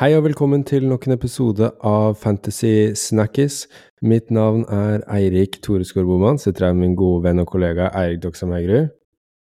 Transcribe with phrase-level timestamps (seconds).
[0.00, 3.66] Hei og velkommen til nok en episode av Fantasy Snackies.
[4.00, 6.38] Mitt navn er Eirik Toresgaard Boman.
[6.40, 8.88] Sitter her med min gode venn og kollega Eirik Doksam Haugerud.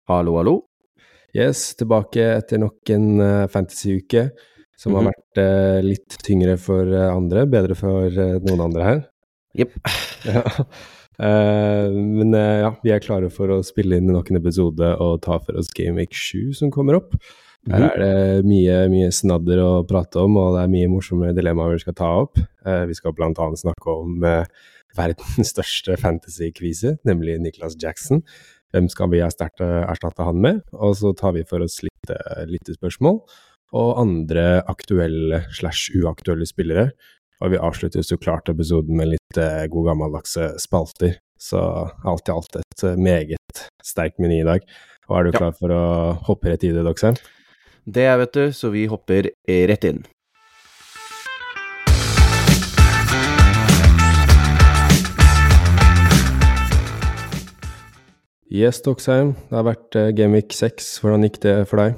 [0.07, 0.55] Hallo, hallo.
[1.35, 4.29] Yes, tilbake etter nok en uh, fantasyuke
[4.79, 4.95] som mm -hmm.
[4.95, 5.11] har mhm.
[5.11, 7.47] vært uh, litt tyngre for uh, andre.
[7.51, 8.11] Bedre for
[8.47, 9.05] noen andre her.
[9.59, 9.75] Jepp.
[10.25, 10.43] ja.
[11.19, 15.59] men ja, vi er klare for å spille inn nok en episode og ta for
[15.59, 17.15] oss Game Week 7 som kommer opp.
[17.65, 17.87] Her mhm.
[17.89, 21.85] er det mye, mye snadder å prate om, og det er mye morsomme dilemmaer vi
[21.85, 22.41] skal ta opp.
[22.67, 23.47] Eh, vi skal bl.a.
[23.57, 24.45] snakke om eh,
[24.99, 28.21] verdens største fantasy-kvise, nemlig Nicholas Jackson.
[28.75, 30.61] Hvem skal vi erstatte, erstatte han med?
[30.77, 33.23] Og så tar vi for oss litt eh, lyttespørsmål
[33.75, 36.91] og andre aktuelle slash uaktuelle spillere.
[37.43, 39.39] Og vi avslutter så klart episoden med litt
[39.73, 41.17] god gammeldagse spalter.
[41.41, 41.59] Så
[42.07, 44.69] alt i alt et meget sterk meny i dag.
[45.09, 45.83] Og er du klar for å
[46.29, 47.19] hoppe rett i det, Doxheim?
[47.85, 50.05] Det er, vet du, så vi hopper rett inn.
[58.55, 59.35] Yes, Doxheim.
[59.51, 60.95] Det har vært uh, Gameweek 6.
[61.03, 61.97] Hvordan gikk det for deg?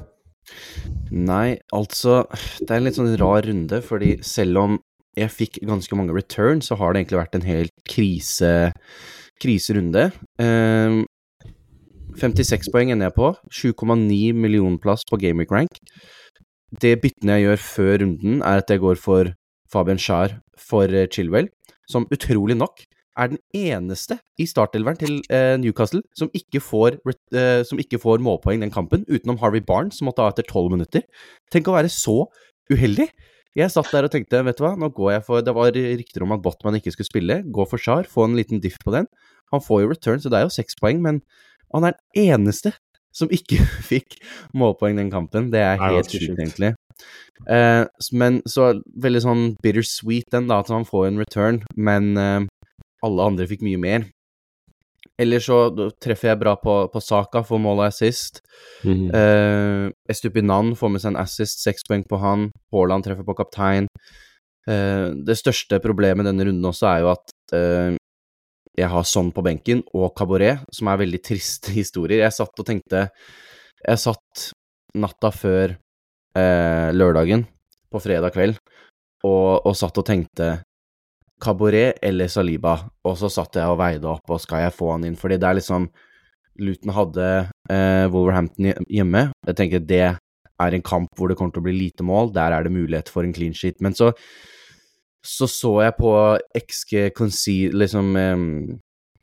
[1.10, 2.24] Nei, altså
[2.58, 4.78] Det er en litt sånn rar runde, fordi selv om
[5.16, 8.54] jeg fikk ganske mange returns, så har det egentlig vært en helt krise,
[9.42, 10.08] kriserunde.
[10.40, 11.04] Uh,
[12.16, 13.32] 56 poeng ender jeg på.
[13.52, 15.80] 7,9 millionplass på Gameweek Rank.
[16.80, 19.32] Det byttene jeg gjør før runden, er at jeg går for
[19.72, 21.48] Fabian Schar for eh, Chilwell,
[21.88, 22.82] som utrolig nok
[23.16, 26.98] er den eneste i startelveren til eh, Newcastle som ikke, får,
[27.32, 30.74] eh, som ikke får målpoeng den kampen, utenom Harvey Barnes, som måtte ha etter tolv
[30.74, 31.06] minutter.
[31.52, 32.26] Tenk å være så
[32.72, 33.08] uheldig!
[33.56, 36.26] Jeg satt der og tenkte, vet du hva, nå går jeg for Det var rykter
[36.26, 37.38] om at Botman ikke skulle spille.
[37.48, 39.08] Gå for Shar, få en liten diff på den.
[39.54, 41.22] Han får jo return, så det er jo seks poeng, men
[41.76, 42.72] og han er den eneste
[43.16, 43.60] som ikke
[43.90, 44.18] fikk
[44.56, 45.50] målpoeng den kampen.
[45.52, 46.74] Det er helt sjukt, egentlig.
[47.52, 47.84] Eh,
[48.16, 48.72] men så
[49.04, 52.44] veldig sånn bittersweet den, da, at han får en return, men eh,
[53.04, 54.06] alle andre fikk mye mer.
[55.20, 55.70] Eller så
[56.02, 58.42] treffer jeg bra på, på Saka for mål og assist.
[58.84, 59.06] Mm.
[59.16, 62.50] Eh, Estupinan får med seg en assist, seks poeng på han.
[62.74, 63.88] Haaland treffer på kaptein.
[64.68, 67.96] Eh, det største problemet denne runden også er jo at eh,
[68.76, 72.24] jeg har Sånn på benken og Cabaret, som er veldig triste historier.
[72.24, 73.08] Jeg satt og tenkte
[73.86, 74.50] Jeg satt
[74.96, 75.74] natta før
[76.36, 77.44] eh, lørdagen,
[77.92, 78.56] på fredag kveld,
[79.24, 80.48] og, og satt og tenkte
[81.42, 85.04] Cabaret eller Saliba, og så satt jeg og veide opp, og skal jeg få han
[85.04, 85.18] inn?
[85.20, 85.90] Fordi det er liksom
[86.64, 87.26] Luton hadde
[87.68, 89.26] eh, Wolverhampton hjemme.
[89.44, 92.32] Jeg tenker det er en kamp hvor det kommer til å bli lite mål.
[92.32, 93.82] Der er det mulighet for en clean sheet.
[93.84, 94.14] Men så
[95.26, 96.12] så så jeg på
[96.56, 98.14] XG liksom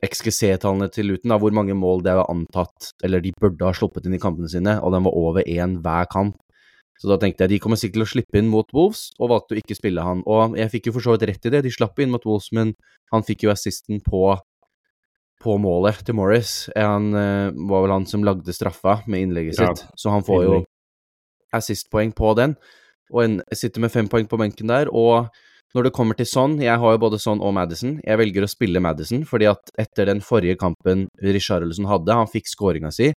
[0.04, 4.06] XGC-tallene til Luton, da, hvor mange mål det var antatt eller de burde ha sluppet
[4.06, 6.36] inn i kampene sine, og den var over én hver kamp.
[7.00, 9.56] Så da tenkte jeg de kommer sikkert til å slippe inn mot Wolves, og valgte
[9.56, 10.22] å ikke spille han.
[10.30, 12.50] Og jeg fikk jo for så vidt rett i det, de slapp inn mot Wolves,
[12.54, 12.74] men
[13.12, 14.22] han fikk jo assisten på,
[15.42, 16.54] på målet til Morris.
[16.76, 20.46] Han uh, var vel han som lagde straffa med innlegget ja, sitt, så han får
[20.46, 20.60] jo
[21.54, 22.54] assistpoeng på den.
[23.12, 25.32] Og en, sitter med fem poeng på benken der, og
[25.74, 27.96] når det kommer til sånn, jeg har jo både sånn og Madison.
[28.06, 32.46] Jeg velger å spille Madison, fordi at etter den forrige kampen Richarlison hadde, han fikk
[32.46, 33.10] skåringa si.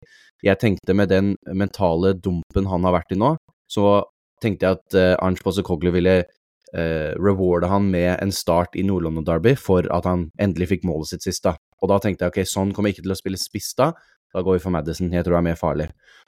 [0.45, 3.35] Jeg tenkte med den mentale dumpen han har vært i nå,
[3.69, 4.01] så
[4.41, 9.25] tenkte jeg at uh, Arnt Posekoglu ville uh, rewarde han med en start i Nord-London
[9.25, 11.55] Derby for at han endelig fikk målet sitt sist, da.
[11.81, 13.91] Og da tenkte jeg ok, sånn kommer ikke til å spille spiss da.
[14.33, 15.13] Da går vi for Madison.
[15.13, 15.87] Jeg tror det er mer farlig.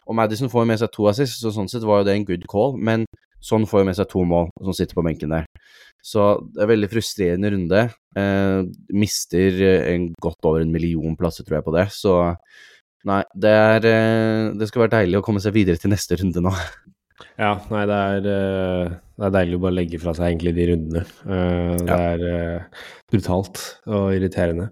[0.09, 2.45] Og Madison får med seg to assist, så sånn sett var jo det en good
[2.50, 3.06] call, men
[3.45, 5.45] sånn får jo med seg to mål, som sitter på benken der.
[6.06, 7.82] Så det er veldig frustrerende runde.
[8.18, 8.62] Eh,
[8.96, 11.88] mister en godt over en million plasser, tror jeg, på det.
[11.96, 12.16] Så
[13.10, 16.44] nei, det er eh, Det skal være deilig å komme seg videre til neste runde
[16.46, 16.56] nå.
[17.40, 20.68] Ja, nei, det er, eh, det er deilig å bare legge fra seg egentlig de
[20.72, 21.04] rundene.
[21.24, 22.00] Eh, det ja.
[22.13, 24.69] er eh, brutalt og irriterende.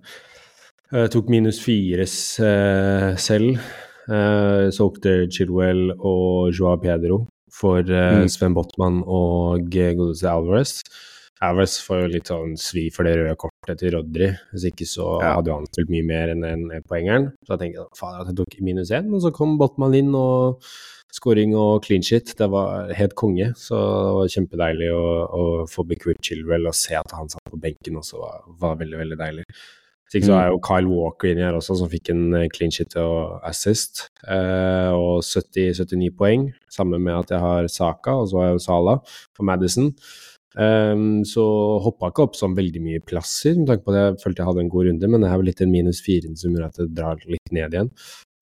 [0.91, 3.59] Jeg tok minus fire selv.
[4.71, 8.29] Solgte Chilwell og Joa Pedro for mm.
[8.31, 10.77] Sven Botman og Godese Alvarez.
[11.45, 14.31] Alvarez får jo litt sånn svi for det røde kortet til Rodry.
[14.53, 15.35] Hvis ikke så ja.
[15.37, 17.31] hadde han spilt mye mer enn en poengeren.
[17.43, 20.63] Så da tenkte jeg faen, jeg tok minus én, men så kom Botman inn og
[21.13, 22.33] scoring og clean shit.
[22.37, 23.51] Det var helt konge.
[23.59, 27.59] Så det var kjempedeilig å, å få Bequit Chilwell og se at han satt på
[27.61, 28.21] benken også.
[28.21, 29.45] var, var veldig, veldig deilig.
[30.07, 32.95] Så så er jo Kyle Walker inni her også, som fikk en eh, clean shit
[33.01, 34.05] og assist.
[34.23, 38.55] Eh, og 70, 79 poeng, sammen med at jeg har Saka, og så har jeg
[38.55, 38.93] jo Sala
[39.35, 39.91] for Madison.
[40.55, 41.43] Um, så
[41.83, 44.63] hoppa ikke opp sånn veldig mye plasser, med tanke på at jeg følte jeg hadde
[44.63, 46.87] en god runde, men det er vel litt en minus fire som gjør at det
[46.97, 47.91] drar litt ned igjen.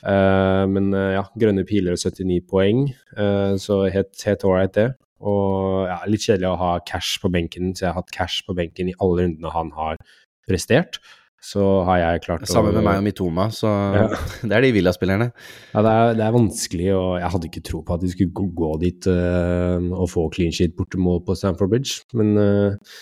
[0.06, 2.86] Uh, men uh, ja, grønne piler og 79 poeng,
[3.18, 4.90] uh, så helt, helt ålreit det.
[5.26, 8.56] Og ja, litt kjedelig å ha cash på benken, så jeg har hatt cash på
[8.58, 10.00] benken i alle rundene han har
[10.46, 11.00] prestert.
[11.46, 14.06] Så har jeg klart Sammen med meg og Mitoma, så ja.
[14.48, 15.28] det er de Villa-spillerne.
[15.76, 18.48] Ja, det er, det er, vanskelig, og jeg hadde ikke tro på at de skulle
[18.62, 22.96] gå dit uh, og få clean sheet bortemål på Stamford Bridge, men uh,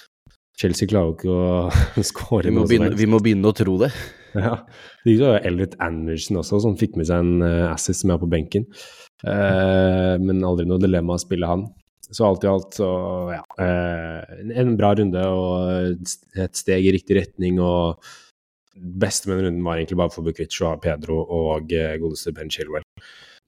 [0.59, 2.99] Chelsea klarer jo ikke å skåre som helst.
[2.99, 3.93] Vi må begynne å tro det.
[4.33, 4.55] Ja.
[5.05, 8.17] Det gikk så Elliot Anderson også, som fikk med seg en uh, assist som er
[8.17, 8.63] på benken.
[9.23, 11.67] Men aldri noe dilemma å spille han.
[12.09, 12.87] Så alt i alt så
[13.29, 13.43] ja.
[13.61, 16.01] En bra runde og
[16.33, 17.61] et steg i riktig retning.
[17.61, 18.01] og
[18.73, 21.71] beste med den runden var egentlig bare bli kvitt Pedro og
[22.01, 22.85] godeste Ben Chilwell.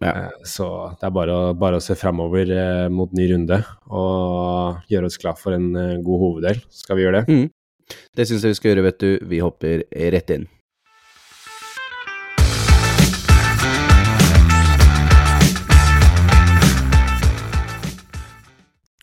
[0.03, 0.29] Ja.
[0.43, 0.65] Så
[0.99, 5.37] det er bare bare å se framover eh, mot ny runde og gjøre oss klar
[5.39, 5.71] for en
[6.03, 6.59] god hoveddel.
[6.69, 7.31] Skal vi gjøre det?
[7.31, 7.95] Mm.
[8.17, 9.09] Det syns jeg vi skal gjøre, vet du.
[9.29, 10.47] Vi hopper rett inn.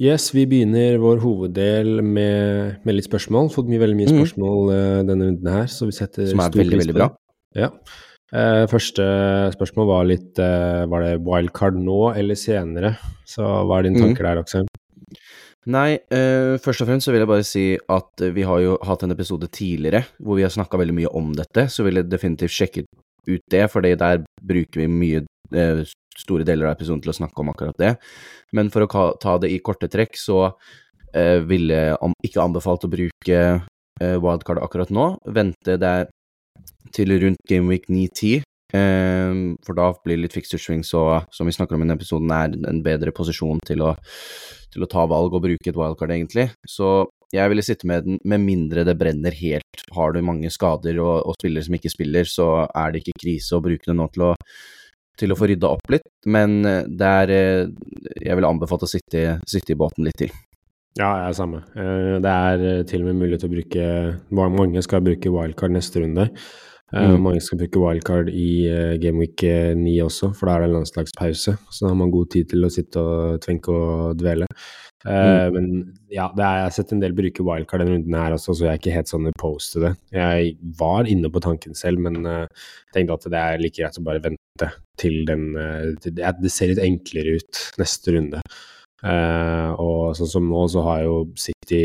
[0.03, 3.53] Yes, vi begynner vår hoveddel med, med litt spørsmål.
[3.55, 4.17] Fått mye, veldig mye mm.
[4.17, 5.11] spørsmål mm.
[5.11, 7.07] denne runden her, så vi setter Som er veldig, veldig bra.
[7.55, 7.69] Ja.
[8.33, 9.07] Eh, første
[9.53, 12.95] spørsmål var litt eh, Var det wildcard nå eller senere?
[13.29, 14.07] Så hva er dine mm.
[14.07, 14.29] tanker mm.
[14.31, 14.71] der, Aksel?
[15.71, 19.05] Nei, eh, først og fremst så vil jeg bare si at vi har jo hatt
[19.07, 22.57] en episode tidligere hvor vi har snakka veldig mye om dette, så vil jeg definitivt
[22.57, 22.83] sjekke
[23.29, 25.23] ut det, for der bruker vi mye
[25.55, 25.85] eh,
[26.19, 27.93] store deler av episoden til å snakke om akkurat det.
[28.57, 30.45] Men for å ta det i korte trekk, så
[31.15, 35.13] eh, ville jeg ikke anbefalt å bruke eh, wildcard akkurat nå.
[35.33, 35.97] Vente det
[36.93, 38.45] til rundt Gameweek 9-10,
[38.77, 41.99] eh, for da blir det litt fixture swing, så som vi snakker om i denne
[42.01, 43.95] episoden, er en bedre posisjon til å,
[44.73, 46.51] til å ta valg og bruke et wildcard, egentlig.
[46.69, 49.85] Så jeg ville sitte med den med mindre det brenner helt.
[49.97, 53.57] Har du mange skader og, og spillere som ikke spiller, så er det ikke krise
[53.57, 54.33] å bruke det nå til å
[55.21, 57.69] til å få rydda opp litt, men eh, det er eh,
[58.23, 60.33] Jeg vil anbefalt å sitte, sitte i båten litt til.
[60.99, 61.63] Ja, jeg er samme.
[61.77, 63.87] Eh, det er til og med mulig til å bruke
[64.37, 66.29] Mange skal bruke wildcard neste runde.
[66.93, 67.23] Mm.
[67.25, 68.69] Mange skal bruke wildcard i
[69.01, 69.41] Gameweek
[69.81, 71.55] 9 også, for da er det en landslagspause.
[71.73, 74.45] Så da har man god tid til å sitte og tvenke og dvele.
[75.07, 75.57] Mm.
[75.57, 75.71] Men
[76.13, 78.75] ja, er, jeg har sett en del bruke wildcard denne runden her også, så jeg
[78.75, 79.95] er ikke helt sånn opposed til det.
[80.13, 80.53] Jeg
[80.85, 82.21] var inne på tanken selv, men
[82.93, 84.42] tenkte at det er like greit å bare vente
[85.01, 88.43] til den uh, til, Det ser litt enklere ut neste runde.
[89.03, 91.83] Uh, og sånn som nå, så har jo City,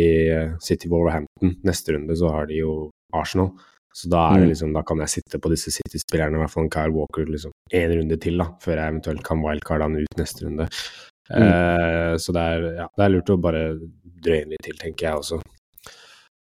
[0.62, 2.76] City Wolverhampton neste runde, så har de jo
[3.16, 3.54] Arsenal.
[3.98, 4.52] Så da, er det mm.
[4.52, 7.54] liksom, da kan jeg sitte på disse City-spillerne, i hvert fall en Kyle Walker, liksom
[7.74, 10.68] én runde til, da, før jeg eventuelt kan wildcarde han ut neste runde.
[11.32, 11.42] Mm.
[11.42, 13.64] Uh, så det er, ja, det er, lurt å bare
[14.28, 15.42] drøye litt til, tenker jeg også.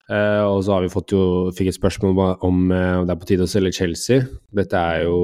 [0.07, 1.21] Uh, og så har vi fått jo,
[1.55, 4.23] fikk et spørsmål om uh, det er på tide å selge Chelsea.
[4.55, 5.17] Dette er jo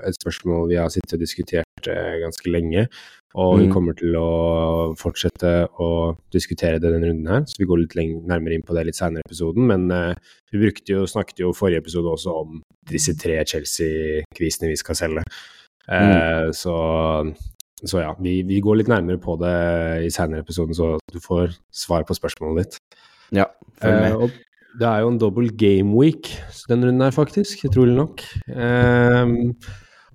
[0.00, 1.90] et spørsmål vi har sittet og diskutert
[2.22, 2.86] ganske lenge.
[3.32, 3.60] Og mm.
[3.60, 4.30] vi kommer til å
[5.00, 5.90] fortsette å
[6.32, 7.96] diskutere det denne runden her, så vi går litt
[8.28, 9.68] nærmere inn på det litt senere i episoden.
[9.70, 9.86] Men
[10.52, 15.24] vi brukte jo, snakket jo forrige episode også om disse tre Chelsea-kvisene vi skal selge.
[15.88, 16.52] Mm.
[16.54, 16.76] så
[17.82, 19.56] så ja, vi, vi, går litt nærmere på det
[20.06, 23.00] i senere episoden, så du får svar på spørsmålet ditt.
[23.32, 23.48] Ja,
[23.82, 24.16] følg med.
[24.26, 24.40] Eh,
[24.80, 26.30] det er jo en double game week
[26.68, 27.64] den runden her, faktisk.
[27.68, 28.22] Utrolig nok.
[28.48, 29.32] Eh,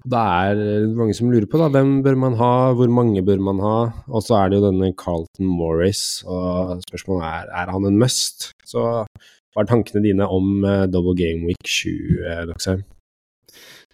[0.07, 3.59] det er mange som lurer på da, hvem bør man ha, hvor mange bør man
[3.63, 3.77] ha?
[4.07, 8.51] Og så er det jo denne Carlton Morris, og spørsmålet er er han en must?
[8.63, 11.89] Så hva er tankene dine om uh, double game week 7,
[12.23, 12.85] uh, Doxheim?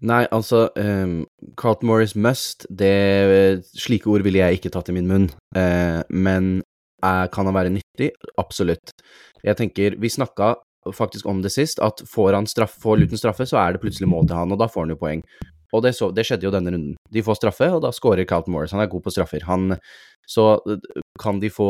[0.03, 1.24] Nei, altså um,
[1.57, 5.29] Carlton Morris must, det, slike ord ville jeg ikke tatt i min munn.
[5.55, 6.59] Uh, men
[7.03, 8.12] uh, kan han være nyttig?
[8.41, 8.93] Absolutt.
[9.43, 10.55] Jeg tenker, Vi snakka
[10.95, 14.10] faktisk om det sist, at får han straff, får Luton straffe, så er det plutselig
[14.12, 15.22] mål til han, og da får han jo poeng.
[15.74, 16.98] Og det, så, det skjedde jo denne runden.
[17.13, 18.74] De får straffe, og da scorer Carlton Morris.
[18.75, 19.45] Han er god på straffer.
[19.48, 19.77] Han,
[20.29, 20.60] så
[21.22, 21.69] kan de få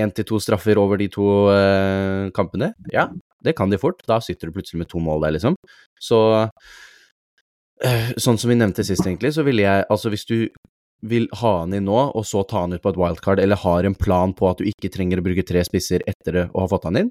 [0.00, 2.72] én til to straffer over de to uh, kampene?
[2.92, 3.10] Ja,
[3.44, 4.02] det kan de fort.
[4.08, 5.54] Da sitter du plutselig med to mål der, liksom.
[6.00, 6.18] Så
[7.82, 10.48] Eh, sånn som vi nevnte sist, egentlig, så ville jeg Altså, hvis du
[11.04, 13.84] vil ha han inn nå, og så ta han ut på et wildcard, eller har
[13.84, 16.88] en plan på at du ikke trenger å bruke tre spisser etter å ha fått
[16.88, 17.10] han inn,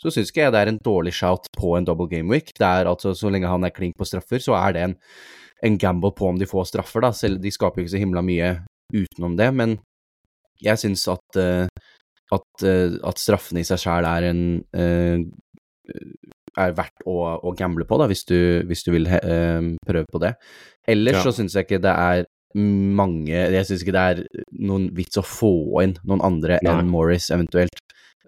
[0.00, 2.52] så syns ikke jeg det er en dårlig shout på en double game week.
[2.58, 4.96] Det er altså, Så lenge han er klink på straffer, så er det en,
[5.64, 7.12] en gamble på om de får straffer, da.
[7.16, 8.50] Selv de skaper jo ikke så himla mye
[8.94, 9.78] utenom det, men
[10.64, 11.66] jeg syns at, uh,
[12.34, 14.44] at, uh, at straffene i seg sjæl er en
[14.76, 15.18] uh,
[16.54, 20.20] er verdt å, å gamble på, da, hvis du, hvis du vil uh, prøve på
[20.22, 20.34] det.
[20.90, 21.24] Ellers ja.
[21.26, 24.20] så syns jeg ikke det er mange Jeg syns ikke det er
[24.62, 26.70] noen vits å få inn noen andre Nei.
[26.70, 27.74] enn Morris, eventuelt.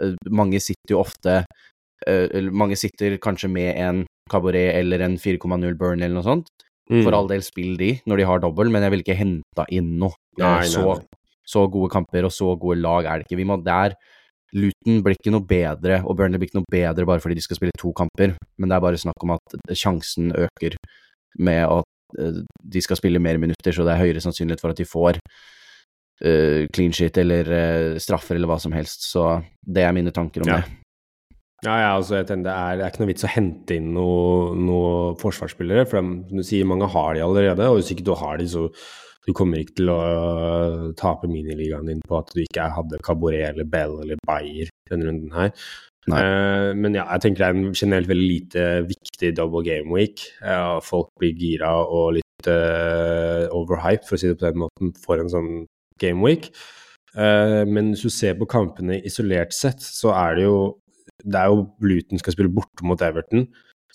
[0.01, 5.79] Uh, mange sitter jo ofte uh, Mange sitter kanskje med en Cabaret eller en 4,0
[5.79, 6.51] Burn eller noe sånt.
[6.91, 7.03] Mm.
[7.03, 9.97] For all del, spill de når de har dobbel, men jeg vil ikke hente inn
[10.01, 13.41] noe nei, så, nei, Så gode kamper og så gode lag er det ikke.
[13.41, 13.97] Vi må der
[14.57, 17.59] Luton blir ikke noe bedre, og Burnley blir ikke noe bedre bare fordi de skal
[17.59, 20.79] spille to kamper, men det er bare snakk om at sjansen øker
[21.43, 24.89] med at de skal spille mer minutter, så det er høyere sannsynlighet for at de
[24.89, 29.09] får uh, clean shit eller uh, straffer eller hva som helst.
[29.11, 29.29] Så
[29.63, 30.61] det er mine tanker om ja.
[30.61, 30.83] det.
[31.65, 34.91] Ja, ja, altså, det, er, det er ikke noe vits å hente inn noen noe
[35.19, 38.39] forsvarsspillere, for de, som du sier, mange har de allerede, og hvis ikke du har
[38.39, 38.69] de, så
[39.27, 40.01] du kommer ikke til å
[41.01, 45.33] tape miniligaen din på at du ikke hadde Caboret eller Bell eller Bayer denne runden
[45.35, 45.51] her.
[46.07, 50.23] Uh, men ja, jeg tenker det er en generelt veldig lite viktig double game week.
[50.39, 54.93] Uh, folk blir gira og litt uh, overhyped, for å si det på den måten,
[55.03, 55.53] for en sånn
[56.03, 56.51] game week.
[57.17, 60.59] men hvis du ser på kampene isolert sett, så er det jo
[61.25, 63.47] det er jo Luton skal spille borte mot Everton,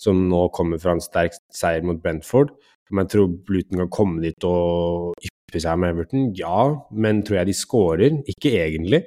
[0.02, 2.50] som nå kommer fra en sterk seier mot Brentford.
[2.90, 6.32] Om jeg tror Luton kan komme dit og yppe seg med Everton?
[6.34, 8.18] Ja, men tror jeg de scorer?
[8.34, 9.04] Ikke egentlig.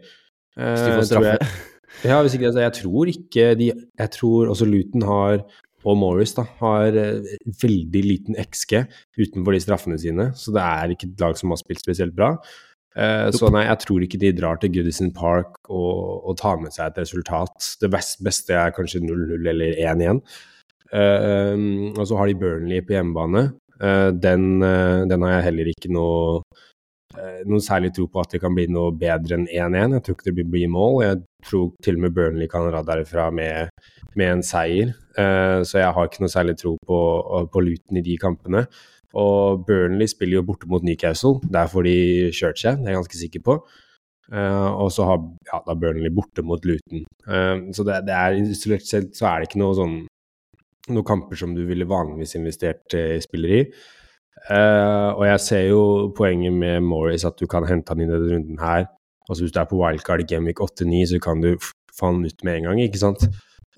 [0.55, 1.51] Hvis de får straffe?
[2.03, 5.45] Ja, hvis ikke, altså, jeg tror ikke de Jeg tror også Luton har
[5.85, 8.79] og Morris da, har eh, veldig liten XG
[9.19, 12.33] utenfor de straffene sine, så det er ikke et lag som har spilt spesielt bra.
[12.95, 16.71] Uh, så nei, jeg tror ikke de drar til Goodison Park og, og tar med
[16.71, 17.73] seg et resultat.
[17.81, 20.21] Det best, beste er kanskje 0-0 eller 1-1.
[20.95, 23.49] Uh, um, og så har de Burnley på hjemmebane.
[23.75, 26.39] Uh, den, den, har jeg heller ikke noe,
[27.49, 29.95] noe særlig tro på at det kan bli noe bedre enn 1-1.
[29.97, 30.97] Jeg tror ikke det blir mål.
[31.03, 33.71] Jeg tror til og med Burnley kan dra derfra med,
[34.15, 34.93] med en seier.
[35.15, 36.99] så jeg har ikke noe særlig tro på,
[37.53, 38.65] på Luton i de kampene.
[39.15, 41.39] Og Burnley spiller jo borte mot Newcastle.
[41.51, 41.97] Der får de
[42.35, 43.59] kjørt seg, det er jeg ganske sikker på.
[44.33, 47.05] Uh, og så har ja, da Burnley borte mot Luton.
[47.73, 49.97] Så det, det er isolert sett så er det ikke noe sånn
[50.91, 53.61] noen kamper som du ville vanligvis investert i spiller i.
[54.45, 55.81] Uh, og jeg ser jo
[56.17, 58.85] poenget med Morris, at du kan hente han inn i denne runden her.
[59.25, 61.55] Og hvis du er på wildcard i Gamvik 8-9, så kan du
[61.95, 63.25] få han ut med en gang, ikke sant?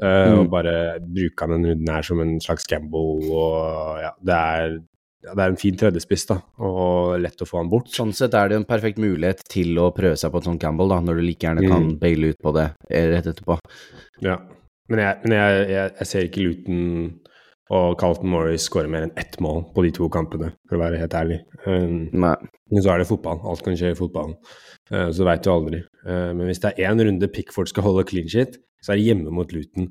[0.02, 0.36] Uh, mm.
[0.42, 3.06] Og bare bruke han denne runden her som en slags gamble.
[3.32, 4.78] Og ja, det er
[5.26, 7.90] ja, det er en fin tredjespiss, da, og lett å få han bort.
[7.92, 10.60] Sånn sett er det jo en perfekt mulighet til å prøve seg på en sånn
[10.62, 11.96] gamble, da, når du like gjerne kan mm.
[12.00, 13.58] baile ut på det rett etterpå.
[14.24, 14.38] Ja,
[14.92, 16.86] men jeg, men jeg, jeg, jeg ser ikke Luton
[17.74, 21.02] og Carlton Morris skårer mer enn ett mål på de to kampene, for å være
[21.02, 21.42] helt ærlig.
[21.66, 23.42] Um, men så er det fotball.
[23.48, 24.38] Alt kan skje i fotballen.
[24.92, 25.82] Uh, så veit du aldri.
[26.08, 29.10] Uh, men hvis det er én runde Pickford skal holde clean shit, så er det
[29.10, 29.90] hjemme mot Luton.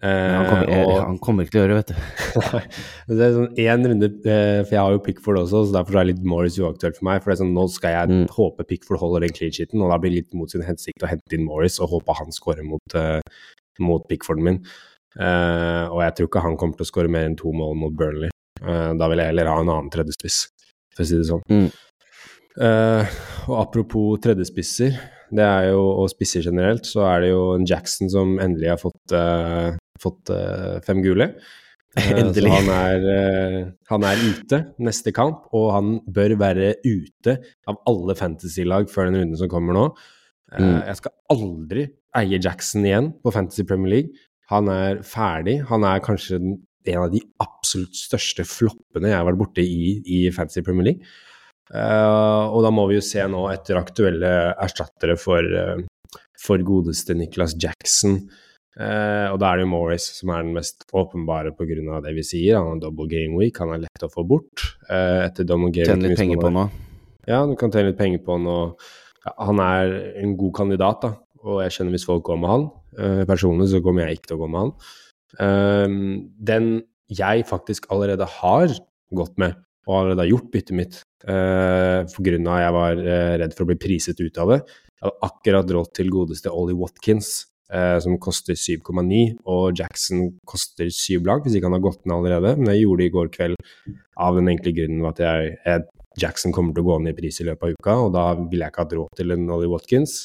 [0.00, 2.68] Uh, han, kommer, og, han, kommer, ikke til å gjøre det, vet du.
[3.18, 6.08] det er sånn én runde, uh, for jeg har jo Pickford også, så derfor er
[6.08, 7.20] litt Morris uaktuelt for meg.
[7.20, 8.22] For det er sånn, nå skal jeg mm.
[8.38, 11.10] håpe Pickford holder den clean shiten, og da blir det litt mot sin hensikt å
[11.10, 13.18] hente inn Morris og håpe han skårer mot, uh,
[13.82, 14.62] mot Pickforden min.
[15.18, 18.30] Og jeg tror ikke han kommer til å skåre mer enn to mål mot Burnley.
[18.60, 20.44] da vil jeg heller ha en annen tredjespiss,
[20.94, 21.42] for å si det sånn.
[21.50, 21.66] Mm.
[23.48, 24.94] og apropos tredjespisser,
[25.34, 28.80] det er jo, og spisser generelt, så er det jo en Jackson som endelig har
[28.82, 29.16] fått
[30.00, 31.30] fått uh, fem gule.
[31.98, 32.46] Uh, Endelig.
[32.46, 37.36] Så han er, uh, han er, ute neste kamp, og han bør være ute
[37.70, 39.86] av alle fantasy-lag før den runden som kommer nå.
[40.50, 40.80] Mm.
[40.88, 41.82] Jeg skal aldri
[42.18, 44.24] eie Jackson igjen på Fantasy Premier League.
[44.50, 45.60] Han er ferdig.
[45.70, 50.22] Han er kanskje en av de absolutt største floppene jeg har vært borte i i
[50.34, 51.10] Fantasy Premier League.
[51.70, 57.14] Uh, og da må vi jo se nå etter aktuelle erstattere for, uh, for godeste
[57.14, 58.18] Nicholas Jackson.
[58.74, 62.00] Uh, og da er det jo Morris som er den mest åpenbare pga.
[62.02, 62.58] det vi sier.
[62.58, 64.66] Han har double game week, han er lett å få bort.
[64.88, 66.66] Uh, etter double game Tjene litt penger på nå?
[67.28, 68.50] Ja, du kan tjene litt penger på han.
[68.50, 68.82] Og
[69.20, 71.14] ja, han er en god kandidat, da.
[71.46, 72.68] Og jeg skjønner hvis folk går med han.
[72.98, 74.76] Uh, personlig så kommer jeg ikke til å gå med han.
[76.50, 76.70] den
[77.10, 78.72] jeg faktisk allerede har
[79.14, 79.54] gått med,
[79.86, 82.56] og allerede har gjort byttet mitt uh, pga.
[82.64, 83.02] jeg var
[83.42, 84.60] redd for å bli priset ut av det.
[85.00, 87.30] Jeg hadde akkurat råd til godeste Ollie Watkins
[87.72, 92.16] eh, som koster 7,9, og Jackson koster 7 lag, hvis ikke han har gått ned
[92.18, 92.56] allerede.
[92.58, 93.72] Men jeg gjorde det i går kveld
[94.20, 95.86] av den enkle grunnen at jeg, jeg,
[96.20, 98.66] Jackson kommer til å gå ned i pris i løpet av uka, og da ville
[98.66, 100.22] jeg ikke hatt råd til en Ollie Watkins.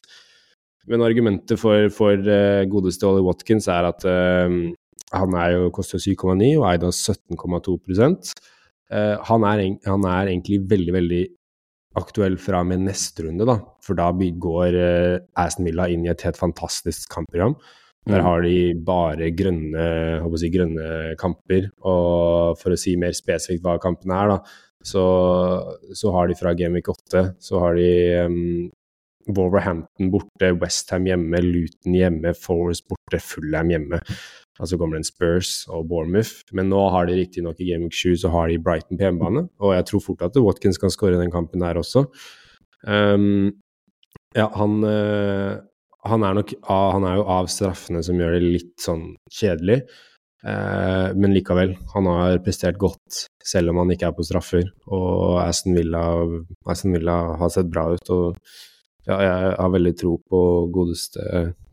[0.92, 4.50] Men argumentet for, for uh, godeste Ollie Watkins er at uh,
[5.15, 10.62] han er jo, koster 7,9 og eid av 17,2 uh, han, er, han er egentlig
[10.70, 11.24] veldig, veldig
[11.96, 13.58] aktuell fra og med neste runde, da.
[13.86, 17.58] For da går uh, Aston Villa inn i et helt fantastisk kampprogram.
[18.06, 18.25] Der mm.
[18.27, 19.86] har de bare grønne,
[20.38, 21.72] si, grønne kamper.
[21.82, 25.04] Og for å si mer spesifikt hva kampene er, da, så,
[25.98, 27.89] så har de fra Gameweek 8 så har de
[28.27, 28.68] um,
[29.27, 34.01] Wolverhampton borte, Westham hjemme, Luton hjemme, Forest borte, Fullham hjemme.
[34.60, 36.46] Og så kommer det en Spurs og Bournemouth.
[36.55, 39.48] Men nå har de riktignok i Game Week 7 så har de Brighton på hjemmebane,
[39.60, 42.08] og jeg tror fort at Watkins kan skåre den kampen der også.
[42.86, 43.53] Um,
[44.36, 45.55] Ja, han, uh,
[46.03, 49.86] han er nok av, Han er jo av straffene som gjør det litt sånn kjedelig.
[50.46, 54.67] Eh, men likevel, han har prestert godt selv om han ikke er på straffer.
[54.94, 56.03] Og Aston Villa,
[56.70, 58.12] Aston Villa har sett bra ut.
[58.13, 58.38] Og
[59.06, 60.42] ja, jeg har veldig tro på
[60.74, 61.22] godeste,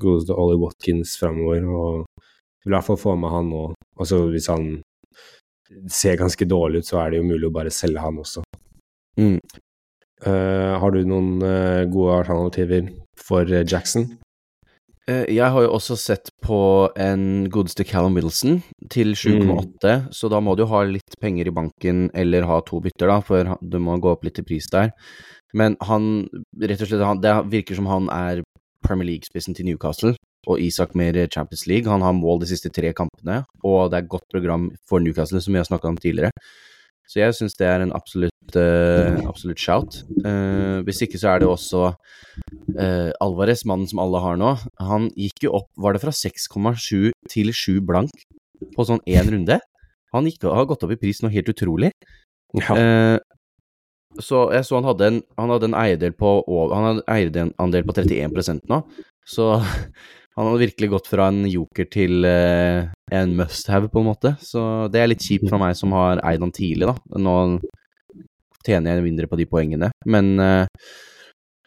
[0.03, 1.67] godeste Ollie Watkins framover.
[1.67, 2.23] Og
[2.62, 3.67] vil i hvert fall få med han nå.
[4.01, 4.73] Altså hvis han
[5.91, 8.45] ser ganske dårlig ut, så er det jo mulig å bare selge han også.
[9.21, 9.39] Mm.
[10.23, 14.12] Uh, har du noen uh, gode alternativer for uh, Jackson?
[15.03, 16.57] Jeg har jo også sett på
[17.03, 22.05] en godeste Callum Middleton til 7,8, så da må du ha litt penger i banken
[22.15, 24.93] eller ha to bytter, da, for du må gå opp litt i pris der.
[25.59, 26.26] Men han,
[26.62, 28.42] rett og slett, han, det virker som han er
[28.82, 30.14] Premier League-spissen til Newcastle,
[30.50, 31.90] og Isak mer Champions League.
[31.90, 35.40] Han har mål de siste tre kampene, og det er et godt program for Newcastle,
[35.40, 36.32] som vi har snakka om tidligere.
[37.12, 39.99] Så jeg syns det er en absolutt, uh, absolutt shout.
[40.25, 44.54] Uh, hvis ikke så er det også uh, Alvarez, mannen som alle har nå.
[44.80, 48.25] Han gikk jo opp, var det fra 6,7 til 7 blank
[48.73, 49.59] på sånn én runde?
[50.16, 51.92] Han gikk, har gått opp i pris noe helt utrolig.
[52.56, 53.18] Ja.
[54.21, 56.35] Så jeg så han hadde en, han hadde en eierdel på
[57.09, 58.83] eierandel på 31% nå,
[59.28, 59.47] så
[60.37, 64.35] han hadde virkelig gått fra en joker til eh, en must-have, på en måte.
[64.40, 66.97] Så det er litt kjipt for meg som har eid han tidlig, da.
[67.21, 67.37] Nå
[68.66, 70.66] tjener jeg mindre på de poengene, men eh,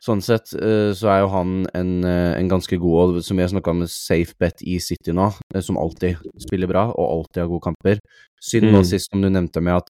[0.05, 3.49] Sånn sett eh, så er jo han en, en ganske god, og som vi har
[3.49, 5.31] snakka om, safe bet i City nå,
[5.65, 8.01] som alltid spiller bra og alltid har gode kamper.
[8.37, 8.85] Synd nå Mm.
[8.85, 9.89] sist, som du nevnte med at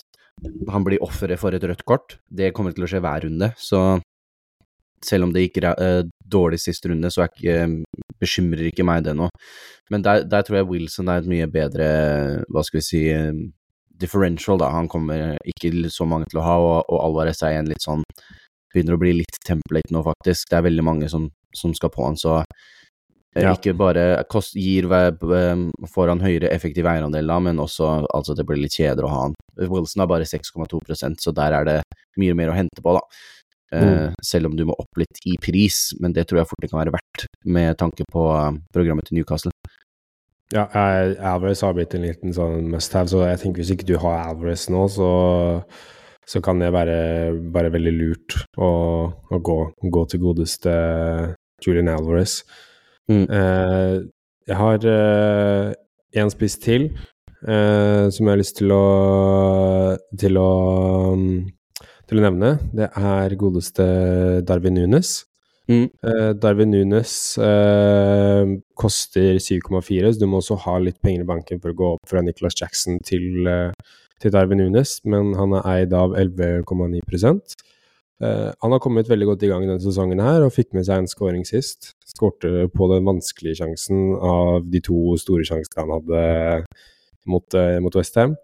[0.70, 2.18] han blir offeret for et rødt kort.
[2.28, 3.82] Det kommer til å skje hver runde, så
[5.06, 6.02] selv om det gikk eh,
[6.32, 7.68] dårlig sist runde, så ikke,
[8.22, 9.28] bekymrer ikke meg det nå.
[9.94, 11.88] Men der, der tror jeg Wilson er et mye bedre,
[12.50, 13.36] hva skal vi si, eh,
[14.02, 14.72] differential, da.
[14.76, 18.04] Han kommer ikke så mange til å ha, og, og Alvarez er igjen litt sånn
[18.76, 20.50] begynner å bli litt template nå, faktisk.
[20.52, 22.66] Det er veldig mange som, som skal på han, så eh,
[23.36, 23.52] Ja.
[23.52, 28.62] ikke bare kost, gir eh, får han høyere effektiv eierandel, men også altså det blir
[28.62, 29.36] litt kjedelig å ha han.
[29.60, 31.80] Wilson har bare 6,2% så der er det
[32.22, 33.04] mye mer å hente på, da.
[33.76, 36.70] Eh, Selv om du må opp litt i pris, men det tror jeg fort det
[36.72, 39.52] kan være verdt, med tanke på eh, programmet til Newcastle.
[40.54, 44.30] Ja, Alvarez har blitt en liten sånn must-have, så jeg tenker hvis ikke du har
[44.30, 45.10] Alvarez nå, så,
[46.24, 47.00] så kan det være
[47.52, 48.70] bare veldig lurt å,
[49.10, 49.58] å gå,
[49.92, 50.76] gå til godeste
[51.66, 52.44] Julian Alvarez.
[53.12, 53.26] Mm.
[53.30, 53.96] Eh,
[54.46, 54.86] jeg har
[56.16, 56.90] én spiss til
[57.48, 58.84] eh, som jeg har lyst til å
[60.18, 60.50] til å,
[62.10, 62.58] til å nevne.
[62.76, 63.86] Det er godeste
[64.48, 65.24] Darwin Nunes.
[65.68, 65.90] Mm.
[66.06, 68.46] Eh, Darwin Nunes eh,
[68.78, 72.10] koster 7,4, så du må også ha litt penger i banken for å gå opp
[72.10, 73.72] fra Nicholas Jackson til, eh,
[74.22, 77.02] til Darwin Nunes, men han er eid av 11,9
[78.24, 81.04] eh, Han har kommet veldig godt i gang denne sesongen her og fikk med seg
[81.04, 81.94] en scoring sist.
[82.08, 86.24] Skårte på den vanskelige sjansen av de to store sjansene han hadde
[87.32, 88.38] mot, eh, mot Westham.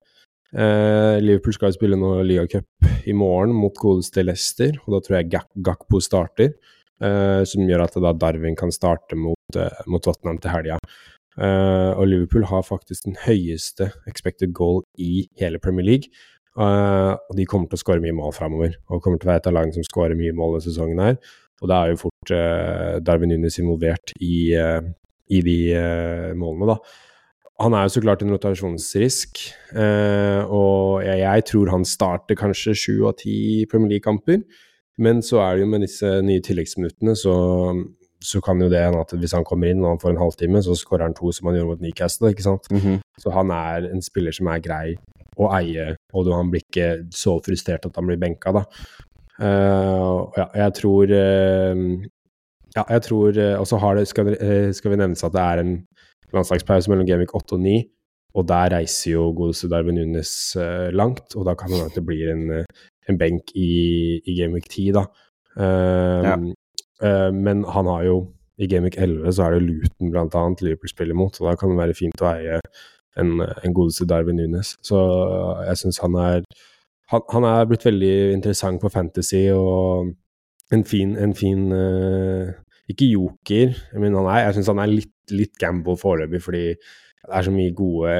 [0.52, 5.32] Eh, Liverpool skal spille nå ligacup i morgen mot godeste Leicester, og da tror jeg
[5.32, 6.54] Gak Gakpo starter.
[7.02, 9.56] som gjør at da Darwin kan starte mot,
[9.90, 10.76] mot Tottenham til helga.
[11.98, 16.14] Og Liverpool har faktisk den høyeste expected goal i hele Premier League.
[16.60, 19.44] Eh, og de kommer til å skåre mye mål framover, og kommer til å være
[19.44, 21.22] et av lagene som skårer mye mål denne sesongen her.
[21.62, 24.82] Og da er jo fort eh, Darwin Nunes involvert i, eh,
[25.32, 25.58] i de
[26.38, 27.08] målene, da.
[27.62, 29.38] Han er jo så klart en rotasjonsrisk,
[29.78, 34.42] eh, og jeg, jeg tror han starter kanskje sju av ti Premier League-kamper.
[35.02, 37.36] Men så er det jo med disse nye tilleggsminuttene, så,
[38.22, 40.62] så kan jo det hende at hvis han kommer inn og han får en halvtime,
[40.66, 42.68] så skårer han to som han gjorde mot Newcastle, ikke sant.
[43.22, 44.98] Så han er en spiller som er grei
[45.40, 48.66] å eie, og han blir ikke så frustrert at han blir benka, da.
[49.42, 51.78] Uh, ja, jeg tror uh,
[52.76, 54.28] Ja, jeg tror uh, Og så skal,
[54.76, 55.72] skal vi nevnes at det er en
[56.36, 57.80] landslagspause mellom Gameweek 8 og 9,
[58.38, 60.56] og der reiser jo godeste Darwin Nunes
[60.96, 62.46] langt, og da kan det hende at det blir en,
[63.10, 65.04] en benk i, i Gameweek 10, da.
[65.60, 66.38] Ja.
[67.36, 68.16] men han har jo
[68.64, 71.82] I Gameweek 11 så er det Luton annet Liverpool spiller mot, og da kan det
[71.82, 72.62] være fint å eie
[73.20, 74.76] en, en godeste Darwin Nunes.
[74.86, 75.00] Så
[75.68, 76.46] jeg syns han er
[77.12, 80.12] han, han er blitt veldig interessant på Fantasy og
[80.72, 82.52] en fin, en fin uh,
[82.88, 86.66] Ikke joker, men han er, jeg syns han er litt, litt gamble foreløpig, fordi
[87.22, 88.14] det er så mye gode,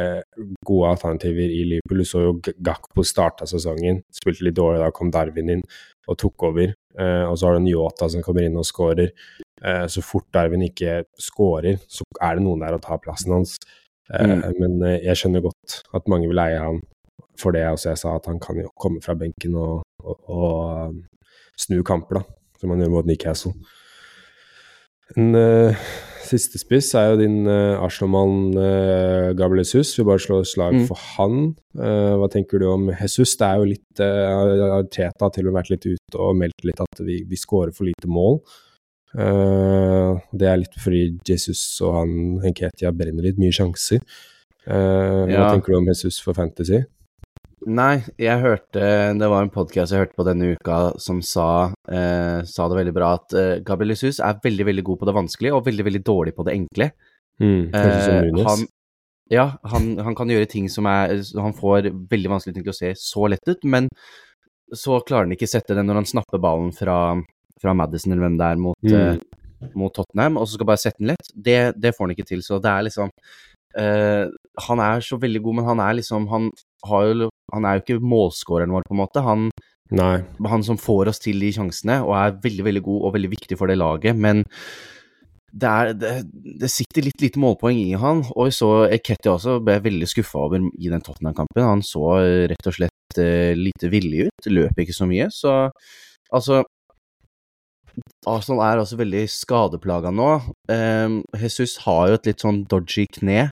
[0.68, 2.04] gode alternativer i Liverpool.
[2.04, 5.64] Du så jo Gakpo starta sesongen, spilte litt dårlig, da kom Darwin inn
[6.08, 6.76] og tok over.
[6.94, 9.10] Uh, og så har du Nyota som kommer inn og scorer.
[9.58, 13.58] Uh, så fort Darwin ikke scorer, så er det noen der å ta plassen hans.
[14.10, 16.82] Eh, Men eh, jeg skjønner godt at mange vil eie han
[17.40, 20.90] for det også jeg sa, at han kan jo komme fra benken og, og, og
[20.92, 21.02] um,
[21.58, 22.24] snu kamper, da,
[22.60, 23.54] som han gjør mot Newcastle.
[25.18, 25.88] En uh,
[26.24, 29.96] siste spiss er jo din uh, Arsenal-mann uh, Gabriel Jesus.
[29.98, 30.86] Vi bare slår slag mm.
[30.90, 31.54] for han.
[31.76, 33.36] Uh, hva tenker du om Jesus?
[33.40, 36.68] Det er jo litt uh, Teta har til og med vært litt ute og meldt
[36.68, 38.40] litt at vi, vi skårer for lite mål.
[39.12, 42.14] Det er litt fordi Jesus og han
[42.46, 44.00] Henketia brenner litt mye sjanser.
[44.64, 45.46] Hva ja.
[45.50, 46.84] tenker du om Jesus for Fantasy?
[47.62, 48.82] Nei, jeg hørte
[49.18, 52.94] Det var en podkast jeg hørte på denne uka som sa, uh, sa det veldig
[52.96, 53.36] bra at
[53.68, 56.56] Gabriel Jesus er veldig, veldig god på det vanskelige og veldig, veldig dårlig på det
[56.58, 56.92] enkle.
[57.42, 58.66] Mm, uh, han,
[59.32, 62.80] ja, han, han, kan gjøre ting som er Han får veldig vanskelige ting til å
[62.82, 63.88] se så lett ut, men
[64.72, 67.16] så klarer han ikke sette det når han snapper ballen fra,
[67.62, 69.22] fra Madison eller hvem det er, mot, mm.
[69.62, 71.32] uh, mot Tottenham, og så skal bare sette den lett.
[71.36, 73.14] Det, det får han ikke til, så det er liksom
[73.72, 74.28] Uh,
[74.68, 76.50] han er så veldig god, men han er liksom Han,
[77.08, 79.24] jo, han er jo ikke målskåreren vår, på en måte.
[79.24, 79.46] Han,
[79.96, 83.58] han, som får oss til de sjansene, og er veldig, veldig god og veldig viktig
[83.60, 84.18] for det laget.
[84.18, 84.44] Men
[85.52, 86.12] det, er, det,
[86.62, 88.26] det sitter litt lite målpoeng i han.
[88.36, 88.72] Og så
[89.04, 91.64] Ketty også ble veldig skuffa over i den Tottenham-kampen.
[91.64, 92.18] Han så
[92.52, 95.30] rett og slett uh, lite villig ut, løp ikke så mye.
[95.32, 95.56] Så
[96.32, 96.64] altså
[98.30, 100.32] Arsenal er også veldig skadeplaga nå.
[100.72, 103.50] Um, Jesus har jo et litt sånn dodgy kne,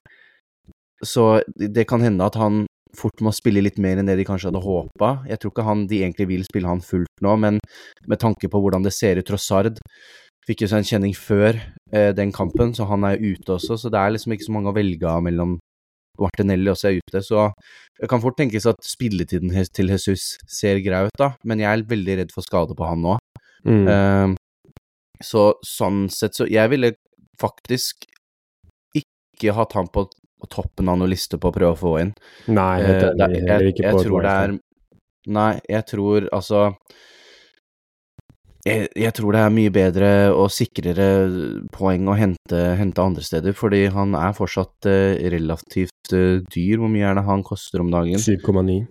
[1.05, 2.65] så det kan hende at han
[2.97, 5.11] fort må spille litt mer enn det de kanskje hadde håpa.
[5.29, 7.59] Jeg tror ikke han, de egentlig vil spille han fullt nå, men
[8.09, 9.79] med tanke på hvordan det ser ut Trossard
[10.47, 11.59] fikk jo seg en kjenning før
[11.93, 14.71] eh, den kampen, så han er ute også, så det er liksom ikke så mange
[14.71, 15.59] å velge av mellom
[16.19, 17.45] Martinelli også er ute, så
[17.99, 21.85] det kan fort tenkes at spilletiden til Jesus ser grei ut, da, men jeg er
[21.87, 23.19] veldig redd for skade på han nå.
[23.67, 23.85] Mm.
[23.89, 24.35] Uh,
[25.19, 26.93] så sånn sett så Jeg ville
[27.39, 28.05] faktisk
[28.95, 32.13] ikke hatt han på, på toppen av noen liste på å prøve å få inn.
[32.47, 33.19] Nei, helt enig.
[33.19, 34.57] Jeg, jeg, jeg, jeg tror det er
[35.29, 36.61] Nei, jeg tror altså
[38.67, 41.07] jeg, jeg, tror det er mye bedre og sikrere
[41.73, 46.81] poeng å hente, hente andre steder, fordi han er fortsatt uh, relativt uh, dyr.
[46.81, 48.19] Hvor mye er det han koster om dagen?
[48.19, 48.81] 7,9.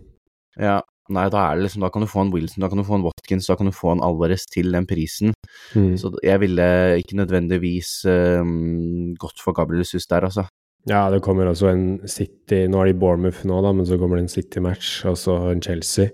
[0.58, 0.80] Ja,
[1.14, 2.98] Nei, da er det liksom Da kan du få en Wilson, da kan du få
[2.98, 5.32] en Watkins, da kan du få en Alvarez til den prisen.
[5.72, 5.94] Mm.
[6.00, 6.68] Så jeg ville
[7.00, 10.44] ikke nødvendigvis um, gått for Gabriel Sus der, altså.
[10.88, 14.16] Ja, det kommer også en City Nå er de Bournemouth nå, da, men så kommer
[14.16, 16.12] det en City-match, og så en Chelsea.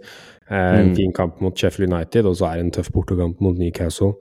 [0.51, 0.97] Eh, en mm.
[0.97, 4.15] fin kamp mot Sheffield United, og så er det en tøff bortekamp mot Newcastle.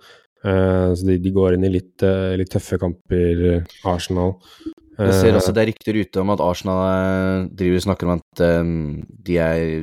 [0.43, 4.37] Eh, så de, de, går inn i litt, uh, litt tøffe kamper, uh, Arsenal.
[4.97, 8.19] Jeg ser også det er rykter ute om at Arsenal eh, driver og snakker om
[8.19, 8.75] at um,
[9.25, 9.37] de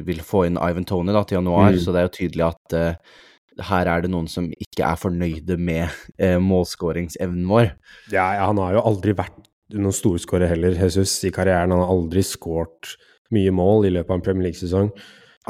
[0.07, 1.81] vil få inn Ivan Tony da, til januar, mm.
[1.83, 2.77] så det er jo tydelig at
[3.67, 5.91] her er det noen som ikke er fornøyde med
[6.41, 7.73] målskåringsevnen vår.
[8.15, 9.37] Ja, han har jo aldri vært
[9.77, 11.75] noen storskårer heller, Jesus, i karrieren.
[11.75, 12.95] Han har aldri skåret
[13.35, 14.89] mye mål i løpet av en Premier League-sesong.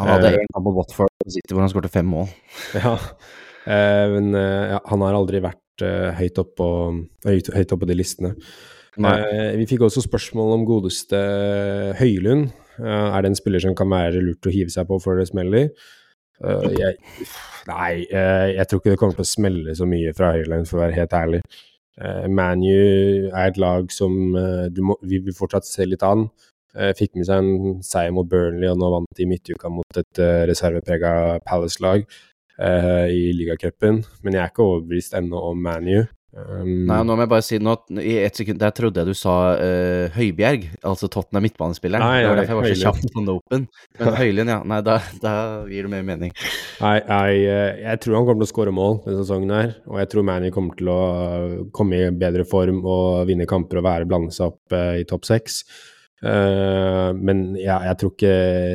[0.01, 1.13] Han hadde én kamp på Watford
[1.53, 2.27] hvor han skåret fem mål.
[2.81, 2.97] Ja,
[4.11, 5.85] men ja, han har aldri vært
[6.17, 8.35] høyt oppe på, på de listene.
[8.99, 11.19] Eh, vi fikk også spørsmål om godeste
[12.01, 12.51] Høylund.
[12.81, 15.31] Eh, er det en spiller som kan være lurt å hive seg på før det
[15.31, 15.71] smeller?
[16.41, 16.95] Uh, jeg,
[17.69, 20.79] nei, uh, jeg tror ikke det kommer til å smelle så mye fra Høyland, for
[20.79, 21.41] å være helt ærlig.
[22.01, 26.31] Uh, ManU er et lag som må, vi vil fortsatt se litt an.
[26.97, 30.47] fikk med seg en seier mot Burnley, og nå vant de midtuka mot et uh,
[30.49, 31.13] reserveprega
[31.45, 32.09] Palace-lag
[32.61, 34.03] i ligacupen.
[34.21, 36.03] Men jeg er ikke overbevist ennå om ManU.
[36.31, 37.81] Um, Nei, nå må jeg bare si noe.
[37.99, 42.05] I ett sekund der trodde jeg du sa uh, Høibjerg, altså Tottenham midtbanespilleren.
[42.05, 43.67] Nei, det var derfor jeg var så kjapt på Nopen.
[43.99, 44.61] Men Høylund, ja.
[44.71, 45.35] Nei, da, da,
[45.71, 46.35] gir det mer mening.
[46.79, 49.77] Nei, jeg, eh, jeg tror han kommer til å skåre mål denne sesongen her.
[49.91, 51.01] Og jeg tror Manny kommer til å
[51.77, 55.27] komme i bedre form og vinne kamper og være blande seg opp uh, i topp
[55.27, 55.65] seks.
[56.21, 58.33] Uh, men ja, jeg tror ikke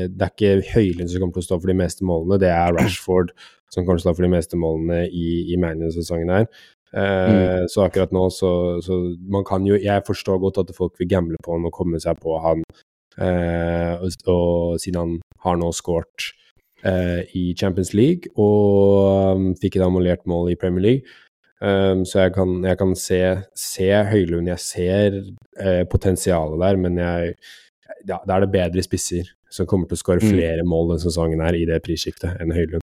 [0.10, 2.74] Det er ikke Høylund som kommer til å stå for de meste målene, det er
[2.74, 3.36] Rashford
[3.76, 6.48] som kommer til å stå for de meste målene i, i Manu-sesongen her.
[6.94, 7.02] Mm.
[7.02, 8.96] Eh, så akkurat nå så, så,
[9.28, 12.22] man kan jo Jeg forstår godt at folk vil gamble på han og komme seg
[12.24, 12.62] på han,
[13.18, 16.30] eh, og, og, siden han har nå scoret
[16.86, 21.16] eh, i Champions League og um, fikk et ammolert mål i Premier League.
[21.64, 23.22] Um, så jeg kan, jeg kan se,
[23.58, 25.22] se, Høylund, jeg ser
[25.60, 27.36] eh, potensialet der, men jeg,
[28.08, 30.34] ja, da er det bedre spisser som kommer til å skåre mm.
[30.34, 30.70] flere mm.
[30.70, 32.84] mål denne sesongen her i det prisskiftet enn Høylund.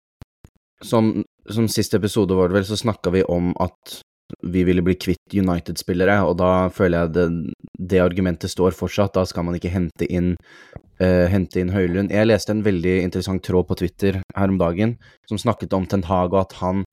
[0.85, 3.99] Som som siste episode var det vel, så snakka vi om at
[4.45, 7.55] vi ville bli kvitt United-spillere, og da føler jeg det,
[7.93, 9.15] det, argumentet står fortsatt.
[9.17, 10.35] Da skal man ikke hente inn,
[11.01, 12.13] uh, hente inn Høylund.
[12.13, 14.99] Jeg leste en veldig interessant tråd på Twitter her om dagen
[15.31, 16.85] som snakket om Ten Hag og at han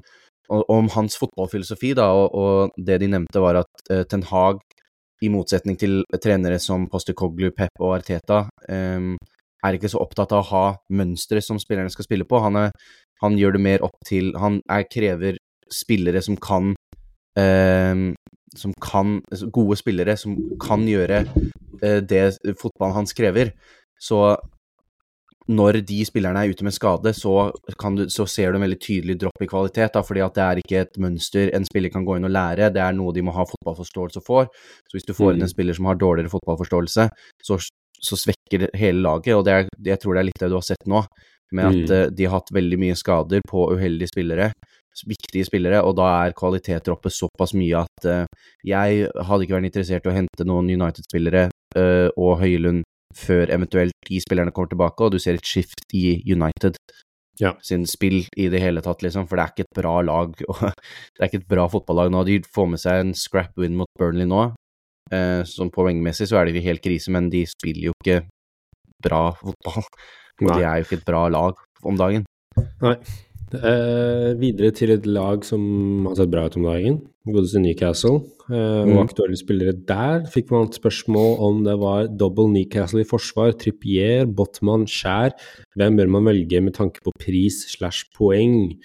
[0.48, 4.64] og, om hans fotballfilosofi, da, og, og, det de nevnte var at uh, Ten Hag,
[5.24, 9.16] i motsetning til trenere som Poster Coglu, Pep og Arteta, um,
[9.66, 12.40] er ikke så opptatt av å ha mønstre som spillerne skal spille på.
[12.44, 12.72] Han er
[13.24, 15.38] han gjør det mer opp til Han er, krever
[15.72, 16.74] spillere som kan
[17.40, 18.12] eh,
[18.56, 19.22] som kan
[19.56, 21.24] Gode spillere som kan gjøre
[21.82, 22.26] eh, det
[22.60, 23.54] fotballen hans krever.
[24.00, 24.36] Så
[25.46, 27.52] når de spillerne er ute med skade, så,
[27.96, 29.92] du, så ser du en veldig tydelig dropp i kvalitet.
[29.94, 32.72] Da, fordi at det er ikke et mønster en spiller kan gå inn og lære,
[32.74, 34.50] det er noe de må ha fotballforståelse for.
[34.90, 35.54] Så hvis du får inn en Mm.
[35.54, 37.10] spiller som har dårligere fotballforståelse,
[37.46, 37.60] så,
[38.02, 39.36] så svekker hele laget.
[39.36, 41.06] Og det er, jeg tror det er litt det du har sett nå,
[41.54, 41.92] med at Mm.
[41.92, 44.52] uh, de har hatt veldig mye skader på uheldige spillere.
[45.06, 48.26] Viktige spillere, og da er kvalitetsdroppet såpass mye at uh,
[48.64, 52.84] jeg hadde ikke vært interessert i å hente noen United-spillere uh, og Høylund
[53.16, 56.80] før eventuelt de spillerne kommer tilbake, og du ser et skift i United
[57.40, 57.52] Ja.
[57.62, 60.32] sin spill i det hele tatt, liksom, for det er ikke et bra lag,
[61.16, 62.24] det er ikke et bra fotballag nå.
[62.24, 64.54] De får med seg en scrap win mot Burnley nå,
[65.12, 68.22] eh, som poengmessig så er det jo helt krise, men de spiller jo ikke
[69.06, 69.84] bra fotball,
[70.42, 72.26] og de er jo ikke et bra lag om dagen.
[72.82, 72.96] Nei.
[73.56, 76.98] Eh, videre til et lag som har sett bra ut om dagen.
[77.30, 78.24] Godeste Newcastle.
[78.50, 79.00] Eh, og Mm.
[79.06, 84.26] aktuelle spillere der fikk man et spørsmål om det var double Newcastle i forsvar, Trippier,
[84.26, 85.32] Botman, Skjær.
[85.78, 88.76] Hvem bør man velge med tanke på pris slash poeng?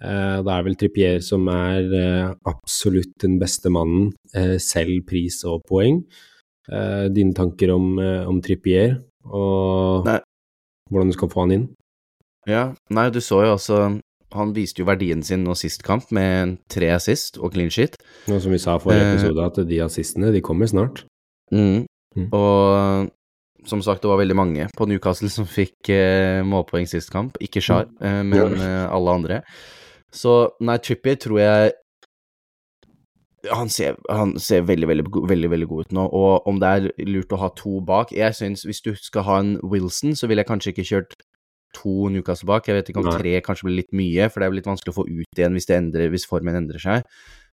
[0.00, 5.42] Eh, det er vel Trippier som er eh, absolutt den beste mannen, eh, selv pris
[5.48, 6.04] og poeng.
[6.62, 8.92] Dine tanker om, om Trippier,
[9.26, 10.20] og Nei.
[10.88, 11.64] hvordan du skal få han inn?
[12.48, 12.62] Ja,
[12.94, 13.80] nei, du så jo også
[14.38, 17.98] Han viste jo verdien sin nå sist kamp med tre assist og clean sheet.
[18.30, 21.02] Og som vi sa forrige episode, at de assistene de kommer snart.
[21.52, 21.82] Mm.
[22.16, 22.30] Mm.
[22.30, 23.10] Og
[23.68, 27.36] som sagt, det var veldig mange på Newcastle som fikk eh, målpoeng sist kamp.
[27.42, 29.40] Ikke Char, eh, men eh, alle andre.
[30.12, 31.72] Så nei, Trippier tror jeg
[33.50, 37.08] han ser, han ser veldig, veldig, veldig, veldig god ut nå, og om det er
[37.08, 40.44] lurt å ha to bak Jeg syns hvis du skal ha en Wilson, så ville
[40.44, 41.16] jeg kanskje ikke kjørt
[41.74, 42.68] to Newcastle bak.
[42.68, 43.18] Jeg vet ikke om Nei.
[43.18, 45.68] tre kanskje blir litt mye, for det er litt vanskelig å få ut igjen hvis,
[45.70, 47.06] det endrer, hvis formen endrer seg.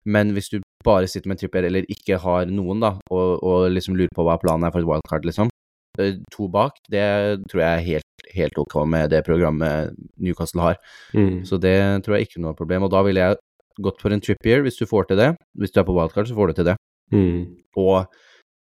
[0.07, 3.97] Men hvis du bare sitter med Trippier, eller ikke har noen, da, og, og liksom
[3.99, 5.51] lurer på hva planen er for et wildcard, liksom,
[5.99, 7.05] eh, to bak, det
[7.51, 10.79] tror jeg er helt, helt ok med det programmet Newcastle har.
[11.13, 11.43] Mm.
[11.47, 12.87] Så det tror jeg ikke er noe problem.
[12.87, 13.39] Og da ville jeg
[13.83, 15.31] gått for en Trippier, hvis du får til det.
[15.57, 16.77] Hvis du er på wildcard, så får du til det.
[17.13, 17.43] Mm.
[17.77, 18.07] Og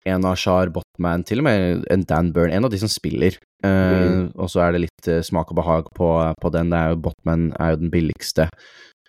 [0.09, 3.37] en av Shar Botman, til og med en Dan Burn, en av de som spiller.
[3.65, 4.31] Uh, Mm.
[4.41, 6.09] Og så er det litt eh, smak og behag på,
[6.41, 6.73] på den.
[6.73, 8.47] Er jo Botman er jo den billigste,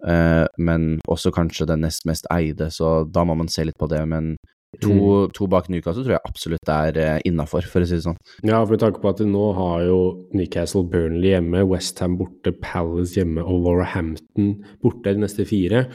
[0.03, 3.87] uh, men også kanskje den nest mest eide, så da må man se litt på
[3.87, 4.01] det.
[4.11, 4.35] Men
[4.79, 8.17] to, to bak Newcastle tror jeg absolutt er uh, innafor, for å si det sånn.
[8.47, 9.99] Ja, for med tanke på at nå har jo
[10.37, 14.53] Newcastle Burnley hjemme, Westham borte, Palace hjemme og Warhampton
[14.83, 15.87] borte de neste fire.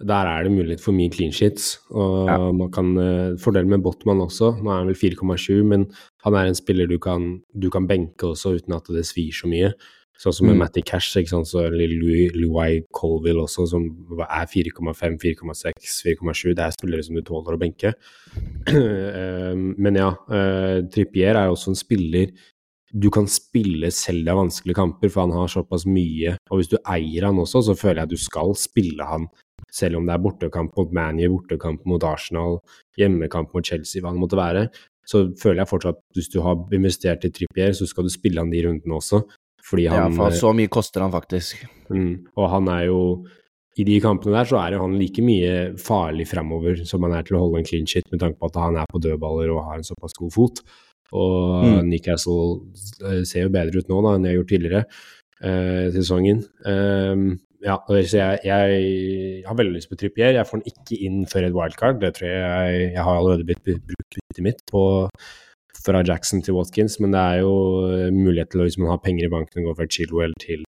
[0.00, 1.74] Der er det mulighet for mye clean sheets.
[1.92, 2.36] Og Ja.
[2.56, 5.88] man kan uh, Fordelen med Botman også, nå er han vel 4,7, men
[6.24, 9.48] han er en spiller du kan, du kan benke også uten at det svir så
[9.48, 9.72] mye.
[10.20, 10.60] Sånn som med Mm.
[10.60, 11.48] Matty Cash, ikke sant?
[11.48, 13.86] så Louis, Louis Colville også, som
[14.20, 16.54] er 4,5, 4,6, 4,7.
[16.54, 17.94] Det er spillere som du tåler å benke.
[18.70, 22.30] Eh, Men ja, eh, Trippier er også en spiller
[22.92, 26.36] du kan spille selv det er vanskelige kamper, for han har såpass mye.
[26.50, 29.28] Og hvis du eier han også, så føler jeg at du skal spille han,
[29.70, 32.58] selv om det er bortekamp mot ManU, bortekamp mot Arsenal,
[32.98, 34.64] hjemmekamp mot Chelsea, hva det måtte være.
[35.06, 38.42] Så føler jeg fortsatt at hvis du har investert i Trippier, så skal du spille
[38.42, 39.22] han de rundene også.
[39.70, 41.62] Fordi Ja, han for så mye koster han faktisk.
[41.90, 43.00] Mm, og han er jo
[43.78, 47.22] I de kampene der så er jo han like mye farlig fremover som han er
[47.26, 49.62] til å holde en clean shit, med tanke på at han er på dødballer og
[49.68, 50.62] har en såpass god fot.
[51.12, 51.88] Og Mm.
[51.90, 52.60] Newcastle
[53.06, 54.82] eh, ser jo bedre ut nå da enn de har gjort tidligere
[55.42, 56.42] eh, i sesongen.
[56.66, 60.32] Um, ja, så jeg, jeg har veldig lyst på Trippier.
[60.32, 61.98] Jeg får den ikke inn før et wildcard.
[62.00, 63.82] Det tror jeg Jeg har allerede blitt brukt
[64.16, 64.82] byttet mitt på
[65.84, 67.54] fra Jackson til Watkins, men det er jo
[67.88, 70.64] eh, mulighet til å, hvis man har penger i banken, å gå fra Chilwell til,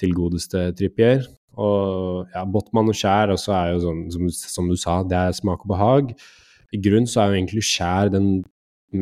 [0.00, 1.24] til godeste Trippier.
[1.56, 5.38] Og ja, Botman og Skjær også er jo sånn, som, som du sa, det er
[5.38, 6.12] smak og behag.
[6.74, 8.30] I grunn så er jo egentlig Skjær den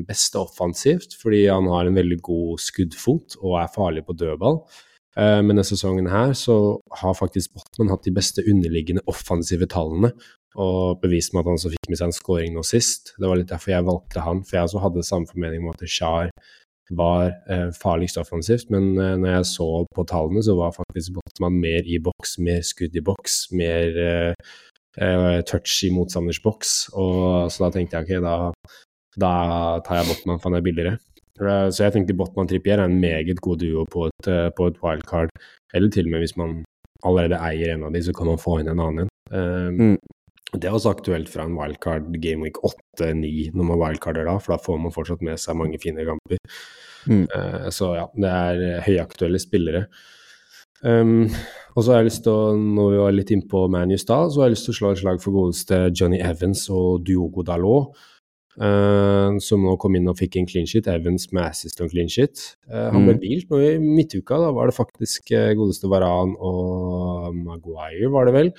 [0.09, 4.63] beste offensivt, fordi han har en veldig god skuddfot og er farlig på dødball.
[5.17, 10.13] Eh, Men denne sesongen her så har faktisk Botman hatt de beste underliggende offensive tallene,
[10.55, 13.15] og bevist med at han så fikk med seg en scoring nå sist.
[13.19, 15.83] Det var litt derfor jeg valgte han, for jeg også hadde samme formening om at
[15.91, 16.31] Shar
[16.95, 21.57] var eh, farligst offensivt, men eh, når jeg så på tallene, så var faktisk Botman
[21.63, 24.35] mer i boks, mer skudd i boks, mer eh,
[25.01, 28.37] eh, touch i motstanders boks, og så da tenkte jeg ok, da,
[29.17, 29.33] da
[29.87, 30.99] tar jeg Botman, for han er billigere.
[31.41, 34.69] Eh, Så jeg tenker Botman Trippier er en meget god duo på et, eh, på
[34.71, 35.31] et wildcard,
[35.75, 36.65] eller til og med hvis man
[37.05, 39.09] allerede eier en av de, så kan man få inn en annen en.
[39.33, 39.99] Eh, Mm.
[40.55, 44.55] Det er også aktuelt fra en wildcard Game Week 8-9 når man wildcarder da, for
[44.55, 46.39] da får man fortsatt med seg mange fine kamper.
[47.09, 47.25] Mm.
[47.35, 49.87] Eh, Så ja, det er høyaktuelle spillere.
[50.85, 51.31] Um,
[51.75, 54.31] og så har jeg lyst til å, når vi var litt innpå ManU i stad,
[54.31, 57.43] så har jeg lyst til å slå et slag for godeste Johnny Evans og Diogo
[57.43, 57.97] Dalot.
[58.55, 60.87] Uh, som nå kom inn og fikk en clean shit.
[60.87, 62.57] Evans med assist og clean shit.
[62.71, 63.21] Uh, han ble Mm.
[63.25, 64.39] hvilt nå i midtuka.
[64.39, 68.53] Da var det faktisk uh, godeste Varan og Maguire, var det vel.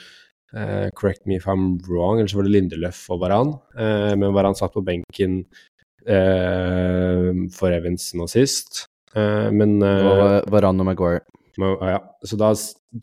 [0.96, 3.50] Correct me if I'm wrong, eller så var det Lindeløf og Varan.
[3.76, 5.42] Men Varan satt på benken
[7.52, 8.86] for Evans nå sist.
[9.16, 11.26] Men uh, Varan og Maguire.
[11.60, 12.54] Ma- ja, så da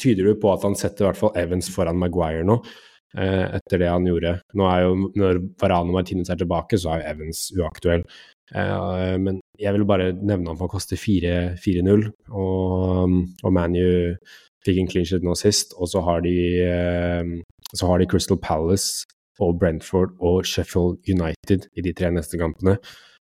[0.00, 3.82] tyder det på at han setter i hvert fall Evans foran Maguire nå, eh, etter
[3.82, 4.38] det han gjorde.
[4.56, 8.06] Nå er jo, Når Varane og Martinez er tilbake, så er jo Evans uaktuell.
[8.54, 14.16] Eh, men jeg vil bare nevne han for han koster 4 4-0, og, og ManU
[14.66, 15.76] fikk en clean shit nå sist.
[15.78, 17.32] Og så har de, eh,
[17.72, 19.06] så har de Crystal Palace
[19.40, 22.76] og Brentford og Sheffield United i de tre neste kampene.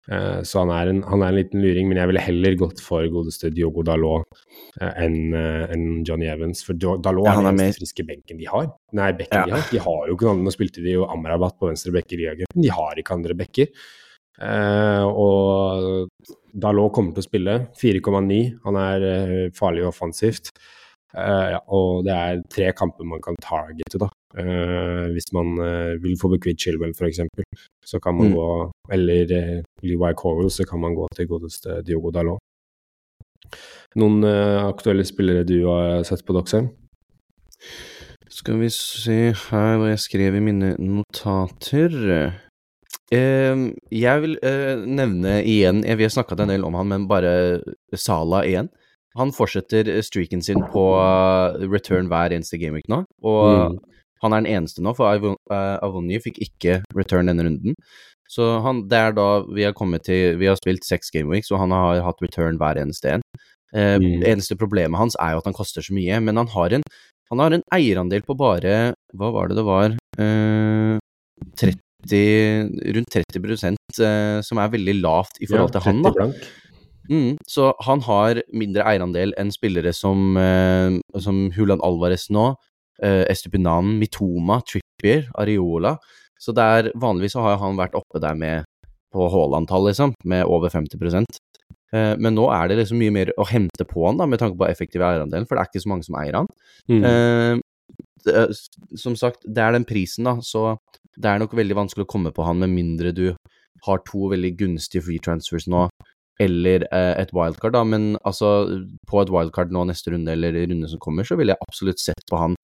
[0.10, 2.82] Eh, så han er, en, han er en liten luring, men jeg ville heller gått
[2.82, 4.26] for godeste Diogo Dalot
[4.82, 6.64] eh, enn en Johnny Evans.
[6.66, 8.72] For Dalot Ja, er den eneste friske benken de har.
[8.98, 9.46] Nei, bekken Ja.
[9.46, 9.68] de har.
[9.70, 10.44] De har jo ikke noen.
[10.48, 12.64] Nå spilte de jo Amrabat på venstre bekk i Ligacupen.
[12.66, 13.70] De har ikke andre bekker.
[14.40, 16.10] Eh, og
[16.58, 17.58] Dalot kommer til å spille.
[17.78, 18.42] 4,9.
[18.66, 20.50] Han er farlig farlig offensivt.
[21.18, 24.10] Eh, ja, og det er tre kamper man kan targete, da.
[24.38, 27.24] Uh, hvis man uh, vil få bekvitt Chilwell, f.eks.,
[27.86, 28.36] så kan man Mm.
[28.36, 32.38] gå Eller uh, Levi Coral, så kan man gå til godeste Diogo Dalot.
[33.96, 36.70] Noen aktuelle spillere du har sett på Doxheim?
[38.30, 41.90] Skal vi se her hva jeg skrev i mine notater.
[43.10, 44.38] Jeg vil
[44.86, 47.64] nevne igjen Vi har snakka en del om han, men bare
[47.98, 48.70] Sala igjen.
[49.18, 53.04] Han fortsetter streaken sin på eh, return hver eneste gameweek nå.
[53.24, 53.80] Og Mm.
[54.22, 57.74] han er den eneste nå, for Avon- eh, Avonny fikk ikke return denne runden.
[58.30, 61.60] Så han, det er da vi har kommet til Vi har spilt seks gameweeks, og
[61.60, 63.22] han har hatt return hver eneste en.
[63.74, 64.24] Eh, Mm.
[64.24, 66.84] Eneste problemet hans er jo at han koster så mye, men han har en
[67.32, 69.90] han har en eierandel på bare Hva var det det var?
[70.18, 70.98] Eh,
[71.56, 76.12] 30 Rundt 30 eh, som er veldig lavt i forhold til han, da.
[76.16, 76.36] blank.
[77.10, 82.52] Mm, så han har mindre eierandel enn spillere som, eh, som Hulan Alvarez nå,
[83.02, 85.98] eh, Estupinan, Mitoma, Trippier, Areola.
[86.40, 88.66] Så det er vanligvis så har han vært oppe der med
[89.14, 91.26] på Haaland-tall, liksom, med over 50
[91.94, 94.58] eh, Men nå er det liksom mye mer å hente på han, da, med tanke
[94.58, 96.48] på effektiv eierandel, for det er ikke så mange som eier han.
[96.88, 97.04] Mm.
[97.10, 97.60] Eh,
[98.26, 98.48] det,
[99.00, 100.78] som sagt, det er den prisen, da, så
[101.18, 103.34] det er nok veldig vanskelig å komme på han med mindre du
[103.86, 105.88] har to veldig gunstige free transfers nå,
[106.40, 107.84] eller eh, et wildcard, da.
[107.88, 108.52] Men altså,
[109.10, 112.24] på et wildcard nå neste runde, eller runde som kommer, så ville jeg absolutt sett
[112.30, 112.56] på han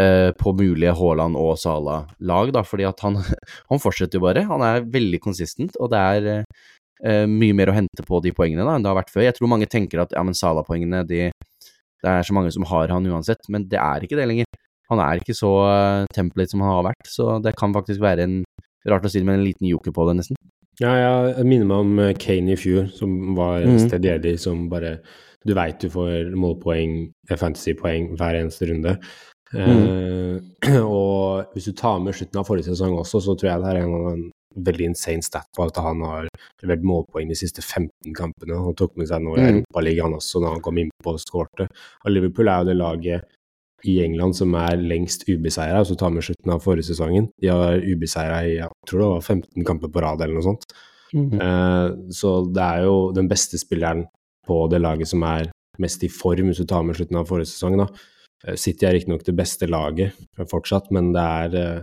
[0.00, 3.20] eh, på mulige Haaland og Sala-lag, da, fordi at han,
[3.70, 4.46] han fortsetter jo bare.
[4.50, 6.64] Han er veldig konsistent, og det er eh,
[7.04, 9.26] eh, mye mer å hente på de poengene da, enn det har vært før.
[9.28, 11.28] Jeg tror mange tenker at ja, men Sala-poengene, de
[12.04, 14.46] det er så mange som har han uansett, men det er ikke det lenger.
[14.92, 18.26] Han er ikke så uh, template som han har vært, så det kan faktisk være
[18.26, 18.36] en
[18.86, 20.38] Rart å si det, men en liten joker på det, nesten.
[20.80, 20.92] Ja,
[21.30, 23.78] jeg minner meg om eh, Kane i fjor, som var mm.
[23.86, 24.98] stedig, som bare
[25.46, 26.96] Du veit du får målpoeng,
[27.30, 28.96] eh, fantasypoeng, hver eneste runde.
[29.54, 30.36] Eh,
[30.82, 33.80] og hvis du tar med slutten av forrige sesong også, så tror jeg det er
[33.84, 34.24] en, en
[34.66, 36.28] veldig insane stat på at han har
[36.62, 38.58] levert målpoeng de siste 15 kampene.
[38.58, 39.62] Han tok med seg nå i Mhm.
[39.62, 41.68] Europaligaen også, da han kom innpå og skårte.
[42.04, 43.32] Og Liverpool er jo det laget
[43.84, 47.28] i England som er lengst ubeseira, hvis du tar med slutten av forrige sesongen.
[47.42, 50.64] De har ubeseira i jeg tror det var 15 kamper på rad eller noe sånt.
[51.40, 54.06] Eh, så det er jo den beste spilleren
[54.46, 57.52] på det laget som er mest i form, hvis du tar med slutten av forrige
[57.52, 57.76] sesong.
[57.78, 57.86] da.
[58.46, 60.12] Eh, City er riktignok det beste laget
[60.50, 61.82] fortsatt, men det er, eh,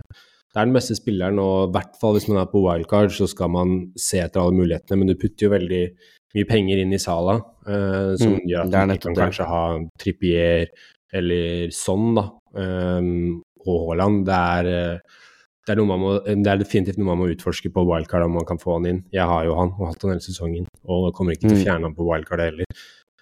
[0.54, 3.28] det er den beste spilleren, og i hvert fall hvis man er på wildcard, så
[3.28, 5.84] skal man se etter alle mulighetene, men du putter jo veldig
[6.34, 10.66] mye penger inn i Sala, eh, som Mm, gjør at man kan kanskje ha Trippier
[11.14, 14.24] eller sånn, da, Um, og Haaland.
[14.28, 15.20] Det er eh,
[15.64, 18.60] det er, må, det er definitivt noe man må utforske på wildcard om man kan
[18.60, 18.98] få han inn.
[19.14, 21.64] Jeg har jo han og hatt han hele sesongen, og kommer ikke til å Mm.
[21.64, 22.68] fjerne han på wildcard heller.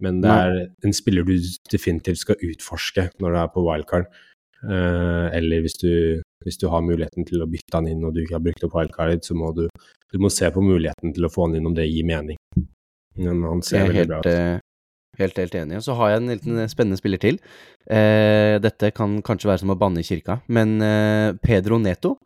[0.02, 1.36] Men det er en spiller du
[1.70, 4.10] definitivt skal utforske når du er på wildcard.
[4.62, 8.22] Uh, eller hvis du, hvis du har muligheten til å bytte han inn og du
[8.24, 9.68] ikke har brukt opp wildcardet, så må du,
[10.10, 12.36] du må se på muligheten til å få han inn om det gir mening.
[13.16, 14.60] Men han ser er veldig helt, bra ut.
[15.20, 15.78] Helt, helt enig.
[15.80, 17.40] Og så har jeg en liten eh, spennende spiller til.
[17.86, 22.16] Eh, dette kan kanskje være som å banne i kirka, men eh, Pedro Neto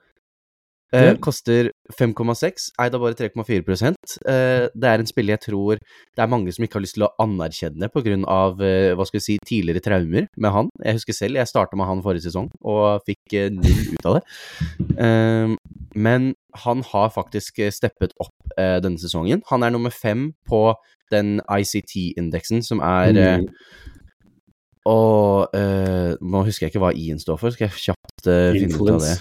[0.95, 6.23] eh, koster 5,6, eid av bare 3,4 eh, Det er en spiller jeg tror det
[6.23, 7.91] er mange som ikke har lyst til å anerkjenne
[8.27, 10.71] av eh, hva skal vi si, tidligere traumer med han.
[10.85, 14.19] Jeg husker selv, jeg starta med han forrige sesong og fikk eh, null ut av
[14.19, 14.25] det.
[14.97, 15.57] Eh,
[15.97, 16.35] men
[16.65, 19.43] han har faktisk eh, steppet opp eh, denne sesongen.
[19.51, 20.75] Han er nummer fem på
[21.13, 23.49] den ICT-indeksen, som er eh, Mm.
[24.87, 28.93] og uh, nå husker jeg ikke hva I-en står for, skal jeg kjapt finne ut
[28.95, 29.17] av det.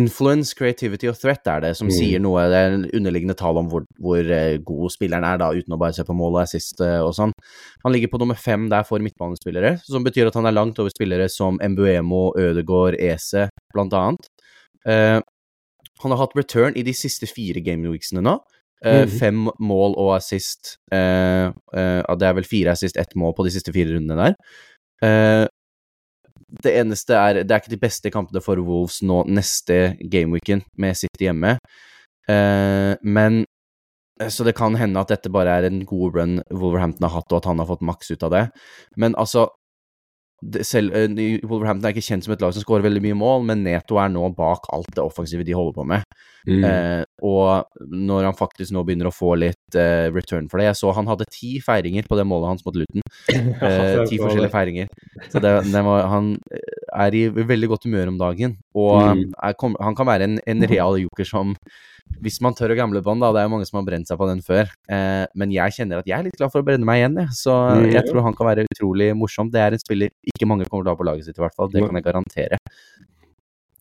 [0.00, 1.94] Influence, creativity og threat er det, som mm.
[1.94, 5.50] sier noe Det er en underliggende tall om hvor, hvor uh, god spilleren er, da,
[5.54, 7.34] uten å bare se på mål og assist og sånn.
[7.84, 10.92] Han ligger på nummer fem der for midtbanespillere, som betyr at han er langt over
[10.94, 14.28] spillere som Embuemo, Ødegaard, Ese, blant annet.
[14.84, 18.38] han har hatt return i de siste fire gameweeksene nå.
[18.84, 19.12] Uh, mm.
[19.18, 20.76] Fem mål og assist.
[20.92, 25.48] Uh, uh, det er vel fire assist, ett mål på de siste fire rundene der.
[26.62, 30.96] Det eneste er Det er ikke de beste kampene for Wolves nå neste gameweekend med
[30.96, 31.56] City hjemme.
[33.02, 33.44] men
[34.30, 37.38] Så det kan hende at dette bare er en god run Wolverhampton har hatt, og
[37.40, 38.44] at han har fått maks ut av det.
[38.96, 39.48] Men altså
[40.66, 40.94] selv,
[41.46, 44.10] Wolverhampton er ikke kjent som et lag som skårer veldig mye mål, men Neto er
[44.12, 46.04] nå bak alt det offensive de holder på med.
[46.44, 46.64] Mm.
[46.68, 50.76] Eh, og når han faktisk nå begynner å få litt eh, return for det Jeg
[50.76, 53.04] så han hadde ti feiringer på det målet hans mot Luton.
[53.64, 54.90] Eh, ti forskjellige feiringer.
[55.32, 56.34] Så det, det var, han
[56.92, 59.24] er i veldig godt humør om dagen, og mm.
[59.46, 61.54] er, han kan være en, en real joker som
[62.24, 63.30] hvis man tør å gamble på den, da.
[63.34, 64.70] Det er jo mange som har brent seg på den før.
[64.92, 67.36] Eh, men jeg kjenner at jeg er litt glad for å brenne meg igjen, jeg.
[67.36, 67.88] Så mm.
[67.92, 69.50] jeg tror han kan være utrolig morsom.
[69.52, 71.56] Det er en spiller ikke mange kommer til å ha på laget sitt, i hvert
[71.56, 71.72] fall.
[71.72, 72.60] Det kan jeg garantere.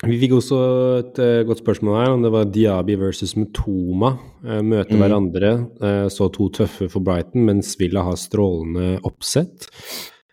[0.03, 0.57] Vi fikk også
[0.99, 4.17] et uh, godt spørsmål her om det var Diaby versus Mutoma.
[4.43, 4.99] Uh, møte mm.
[4.99, 5.51] hverandre.
[5.79, 9.69] Uh, så to tøffe for Brighton, mens Villa har strålende oppsett.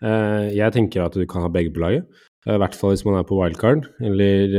[0.01, 2.07] jeg tenker at du kan ha begge på laget.
[2.49, 4.55] I hvert fall hvis man er på wildcard, eller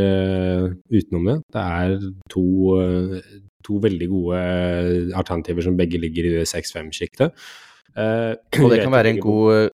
[0.92, 1.38] utenom det.
[1.50, 1.96] Det er
[2.30, 2.44] to,
[3.66, 4.42] to veldig gode
[5.18, 7.34] alternativer som begge ligger i det 6-5-sjiktet.
[8.62, 9.72] og det kan være en god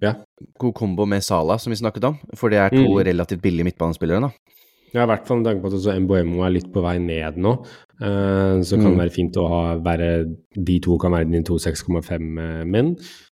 [0.00, 0.14] ja.
[0.58, 2.16] God kombo med Sala, som vi snakket om.
[2.36, 3.02] For det er to mm.
[3.10, 4.56] relativt billige midtbanespillere, da.
[4.90, 7.36] Ja, i hvert fall med tanke på at også MBMO er litt på vei ned
[7.38, 7.52] nå.
[8.00, 8.94] Uh, så kan mm.
[8.94, 10.08] det være fint å ha være
[10.56, 12.94] De to kan være dine to 6,5-menn.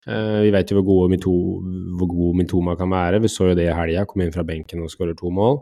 [0.07, 1.35] Uh, eh, vi vet jo hvor, gode Mito,
[1.97, 3.21] hvor god Mitoma kan være.
[3.21, 4.05] Vi så jo det i helga.
[4.09, 5.61] Kom inn fra benken og skårer to mål.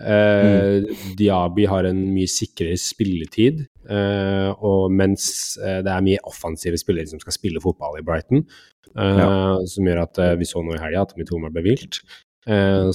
[0.00, 1.16] Uh, mm.
[1.18, 7.20] Diaby har en mye sikrere spilletid, uh, og mens det er mye offensive spillere som
[7.20, 8.46] skal spille fotball i Brighton,
[8.94, 9.58] ja.
[9.68, 12.00] som gjør at vi så nå i helga at Mitoma ble vilt.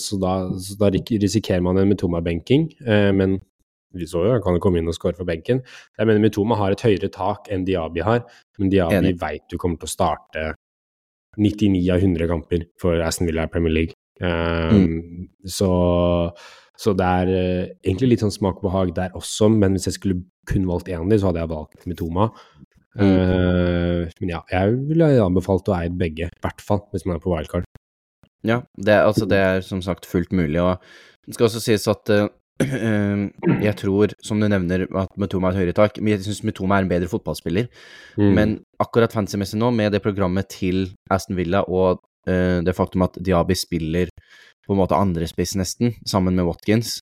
[0.01, 2.65] Så da, så, da, risikerer man en Mitoma-benking,
[3.13, 3.37] men
[3.95, 5.61] vi så jo han kan jo komme inn og skåre for benken.
[5.95, 8.25] Jeg mener Mitoma har et høyere tak enn Diaby har,
[8.57, 10.49] men Diaby veit du kommer til å starte
[11.38, 13.97] 99 av 100 kamper for Aston Villa i Premier League.
[14.21, 15.27] Mm.
[15.45, 15.69] Så
[16.79, 19.97] så det er uh, egentlig litt sånn smak og behag der også, men hvis jeg
[19.97, 22.29] skulle kun valgt én av dem, så hadde jeg valgt Mitoma.
[22.95, 23.05] Mm.
[23.05, 27.23] Uh, men ja, jeg ville anbefalt å eie begge, i hvert fall hvis man er
[27.23, 27.67] på wildcard.
[28.45, 30.83] Ja, det, altså, det er som sagt fullt mulig, og
[31.25, 32.27] det skal også sies at uh,
[32.59, 35.99] jeg tror, som du nevner, at Metoma er et høyere tak.
[35.99, 37.67] Men jeg syns Metoma er en bedre fotballspiller.
[38.15, 38.31] Mm.
[38.37, 43.53] Men akkurat fancy-messig nå, med det programmet til Aston Villa og det faktum at Diaby
[43.53, 44.09] spiller
[44.65, 46.99] på en måte andrespiss, nesten, sammen med Watkins.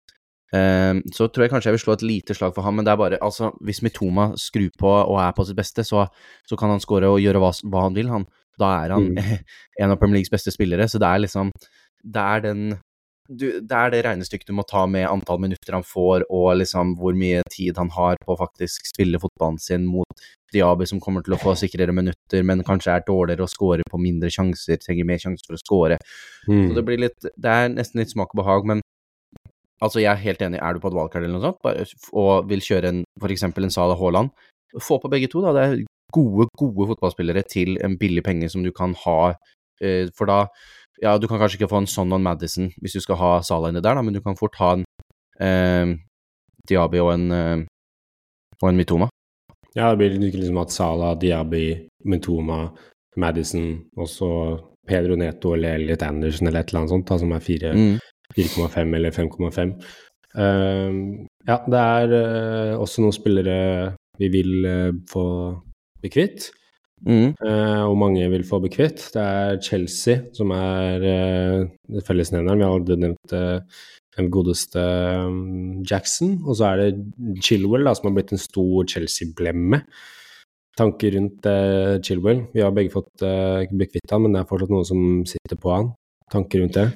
[0.53, 2.93] uh, så tror jeg kanskje jeg vil slå et lite slag for ham, men det
[2.93, 6.07] er bare altså, Hvis Metoma skrur på og er på sitt beste, så,
[6.49, 8.11] så kan han skåre og gjøre hva, hva, han vil.
[8.13, 8.27] Han,
[8.61, 9.21] da er han mm.
[9.81, 11.53] en av Premier Leagues beste spillere, så det er liksom
[12.03, 12.65] Det er den
[13.29, 16.97] du, det er det regnestykket du må ta med antall minutter han får, og liksom
[17.01, 21.25] hvor mye tid han har på å faktisk spille fotballen sin mot Diaby, som kommer
[21.25, 25.09] til å få sikrere minutter, men kanskje er dårligere å score på mindre sjanser, trenger
[25.09, 26.01] mer sjanser for å score.
[26.49, 26.67] Mm.
[26.69, 28.83] Så det blir litt Det er nesten litt smak og behag, men
[29.83, 30.61] altså, jeg er helt enig.
[30.61, 33.75] Er du på et valgkart eller noe sånt, og vil kjøre en, for eksempel en
[33.75, 34.35] Salah Haaland,
[34.81, 35.55] få på begge to, da.
[35.57, 35.81] Det er
[36.13, 39.35] gode, gode fotballspillere til en billig penge som du kan ha,
[39.81, 40.45] eh, for da
[41.03, 43.73] ja, du kan kanskje ikke få en Son on Madison hvis du skal ha Salah
[43.73, 44.85] inni der, da, men du kan fort ha en
[45.43, 45.97] eh,
[46.69, 47.65] Diaby og en, eh,
[48.61, 49.09] og en Mitoma.
[49.75, 51.65] Ja, det blir liksom at Salah, Diaby,
[52.05, 52.67] Mitoma,
[53.17, 54.31] Madison og så
[54.89, 58.95] Pedro Neto eller Elliot Anderson eller et eller annet sånt, da, som er 4,5 mm.
[58.99, 59.75] eller 5,5.
[60.33, 61.03] Uh, ehm,
[61.47, 63.57] ja, det er uh, også noen spillere
[64.21, 65.27] vi vil uh, få
[66.01, 66.51] bli kvitt.
[67.03, 67.33] Mm.
[67.43, 69.09] Uh, og mange vil få bekvitt.
[69.15, 72.61] Det er Chelsea som er uh, fellesnevneren.
[72.61, 73.83] Vi har allerede nevnt uh,
[74.17, 74.83] den godeste
[75.27, 76.37] um, Jackson.
[76.47, 79.83] Og så er det Chilwell, da, som har blitt en stor Chelsea-blemme.
[80.79, 82.47] Tanker rundt uh, Chilwell.
[82.55, 85.61] Vi har begge fått uh, blitt kvitt han, men det er fortsatt noen som sitter
[85.61, 85.91] på han.
[86.33, 86.87] Tanker rundt det?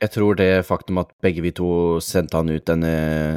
[0.00, 2.92] Jeg tror det faktum at begge vi to sendte han ut denne,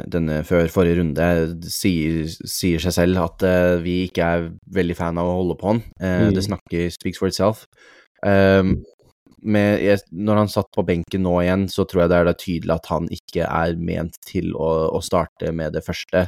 [0.08, 1.26] denne før forrige runde,
[1.68, 5.74] sier, sier seg selv at uh, vi ikke er veldig fan av å holde på
[5.74, 5.82] han.
[6.00, 6.32] Uh, mm.
[6.38, 7.66] Det snakker speaks for itself.
[8.24, 8.78] Um,
[9.44, 12.88] med, når han satt på benken nå igjen, så tror jeg det er tydelig at
[12.88, 16.24] han ikke er ment til å, å starte med det første.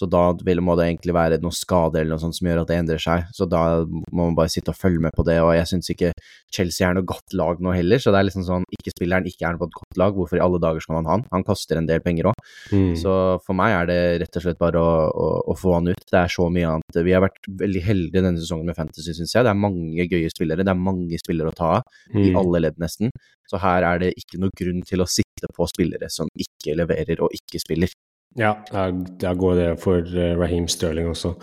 [0.00, 2.70] Så da vil, må det egentlig være noe skade eller noe sånt som gjør at
[2.72, 3.26] det endrer seg.
[3.36, 6.12] Så da må man bare sitte og følge med på det, og jeg syns ikke
[6.56, 9.44] Chelsea er noe godt lag nå heller, så det er liksom sånn ikke spilleren ikke
[9.50, 11.26] er på et godt lag, hvorfor i alle dager skal man ha han?
[11.34, 12.40] Han koster en del penger òg.
[12.72, 12.94] Mm.
[13.02, 13.12] Så
[13.44, 16.02] for meg er det rett og slett bare å, å, å få han ut.
[16.10, 17.00] Det er så mye annet.
[17.06, 19.44] Vi har vært veldig heldige denne sesongen med Fantasy, syns jeg.
[19.46, 22.36] Det er mange gøye spillere, det er mange spillere å ta av, i Mm.
[22.40, 23.10] alle ledd nesten.
[23.50, 27.20] Så her er det ikke noe grunn til å sitte på spillere som ikke leverer
[27.24, 27.90] og ikke spiller.
[28.38, 31.34] Ja, da- da går det for eh, Raheem Sterling også,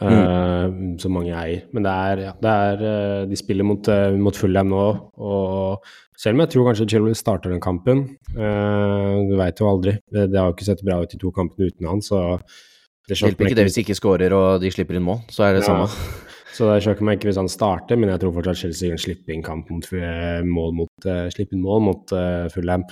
[0.00, 0.10] Mm.
[0.10, 1.62] eh, som mange eier.
[1.72, 3.86] Men det er, ja, det er eh, De spiller mot,
[4.18, 5.84] mot Fulham nå, og
[6.18, 9.98] selv om jeg tror kanskje Chilwell starter den kampen Du veit jo aldri.
[10.10, 12.40] Det, det har jo ikke sett bra ut de to kampene uten han, så
[13.06, 15.54] det hjelper ikke det hvis de ikke skårer og de slipper inn mål, så er
[15.54, 15.68] det Ja.
[15.86, 15.88] samme.
[16.54, 19.32] Så det sjokker meg ikke hvis han starter, men jeg tror fortsatt Chelsea kan slippe
[19.34, 19.82] inn kamp mot,
[20.46, 22.84] mål mot, uh, slippe inn mål mot uh, Fulham.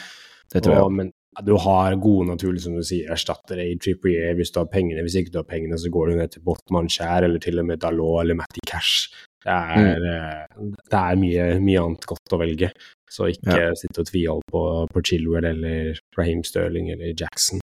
[0.52, 0.82] Det tror jeg.
[0.82, 4.66] Og, men du har gode naturlig, som du sier, erstattere i Trippier hvis du har
[4.68, 5.00] pengene.
[5.06, 7.66] Hvis ikke du har pengene, så går du ned til Botman Skjær eller til og
[7.70, 9.08] med Dalot eller Matty Cash.
[9.42, 10.04] Det er, Mm.
[10.06, 12.68] eh, det er mye, mye annet godt å velge.
[13.10, 14.62] Så ikke sitte og tvihold på,
[14.92, 17.60] på Chilwell eller Raheem Sterling eller Jackson.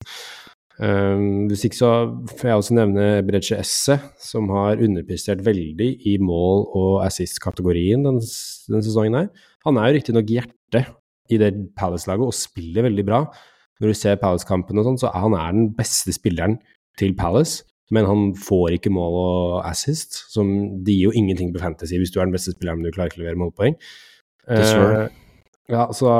[0.77, 1.89] Um, hvis ikke så
[2.35, 8.19] får jeg også nevne Brecce Esse, som har underprestert veldig i mål- og assist-kategorien denne,
[8.19, 9.29] den sesongen her.
[9.65, 10.89] Han er jo riktignok hjertet
[11.31, 13.21] i det Palace-laget og spiller veldig bra.
[13.81, 16.59] Når du ser Palace-kampen og sånn, så er han er den beste spilleren
[16.99, 17.65] til Palace.
[17.93, 20.47] Men han får ikke mål og assist, som
[20.85, 23.11] det gir jo ingenting på Fantasy hvis du er den beste spilleren, men du klarer
[23.11, 23.77] ikke å levere målpoeng.
[24.49, 25.03] Dessverre.
[25.05, 25.21] Eh,
[25.73, 26.13] ja, så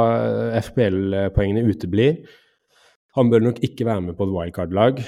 [0.62, 2.20] FPL-poengene uteblir.
[3.18, 5.02] Han bør nok ikke være med på et wildcard-lag.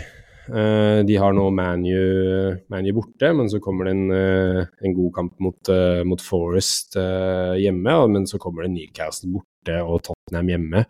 [0.48, 5.10] Uh, de har nå ManU Man borte, men så kommer det en, uh, en god
[5.18, 6.96] kamp mot, uh, mot Forest
[7.60, 7.98] hjemme.
[8.14, 10.86] Men så kommer det Newcastle borte og Tottenham hjemme.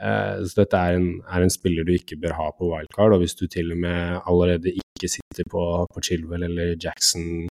[0.00, 3.16] Eh, så dette er en, er en spiller du ikke bør ha på wildcard.
[3.16, 7.48] Og hvis du til og med allerede ikke sitter på, på Chilwell eller Jackson,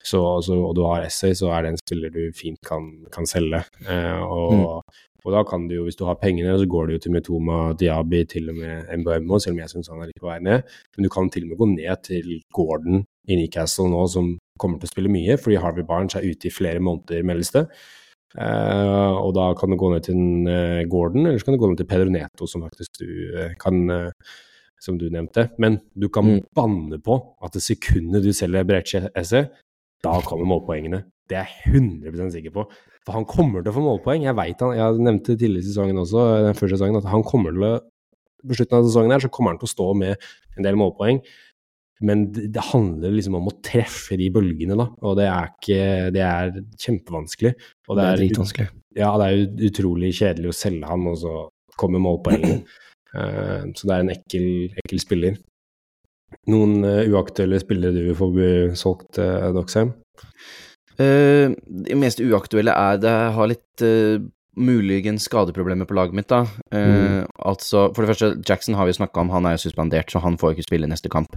[0.00, 3.28] så, så, og du har Essay, så er det en spiller du fint kan, kan
[3.28, 3.62] selge.
[3.84, 4.82] Eh, og,
[5.24, 7.58] og da kan du jo, hvis du har pengene, så går det jo til Metoma
[7.80, 10.64] Diaby, til og med MBMO, selv om jeg syns han er litt på vei ned.
[10.96, 14.80] Men du kan til og med gå ned til Gordon i Newcastle nå, som kommer
[14.80, 17.66] til å spille mye, fordi Harvey Barnes er ute i flere måneder, meldes det.
[18.38, 21.62] Eh, og da kan du gå ned til en, eh, Gordon, eller så kan du
[21.62, 24.12] gå ned til Pedro Neto, som faktisk du uh, kan
[24.80, 25.50] Som du nevnte.
[25.58, 26.44] Men du kan Mm.
[26.56, 29.50] banne på at det sekundet du selger Brecce Esse,
[30.02, 31.04] da kommer målpoengene.
[31.28, 32.64] Det er jeg 100 sikker på.
[33.04, 34.22] For han kommer til å få målpoeng.
[34.24, 37.52] Jeg vet han, jeg nevnte tidligere i sesongen også, den første sesongen, at han kommer
[37.52, 37.80] til å
[38.40, 40.16] På slutten av sesongen her så kommer han til å stå med
[40.56, 41.20] en del målpoeng.
[42.02, 44.86] Men det, det handler liksom om å treffe de bølgene, da.
[45.04, 45.80] Og det er ikke
[46.14, 47.52] Det er kjempevanskelig.
[47.88, 48.68] Og Det er ut- dritvanskelig.
[48.96, 51.34] ja, det er utrolig kjedelig å selge han, og så
[51.76, 52.62] kommer målpoengene.
[53.14, 54.48] Uh, så det er en ekkel,
[54.84, 55.38] ekkel spiller.
[56.48, 59.92] Noen uh, uaktuelle spillere du vil få bli solgt, uh, Doxheim?
[61.00, 61.52] Uh,
[61.86, 64.20] det mest uaktuelle er det jeg har litt uh,
[64.60, 66.40] muligens skadeproblemer på laget mitt, da.
[66.74, 70.20] Eh, Altså, for det første, Jackson har vi snakka om, han er jo suspendert, så
[70.20, 71.36] han får ikke spille neste kamp.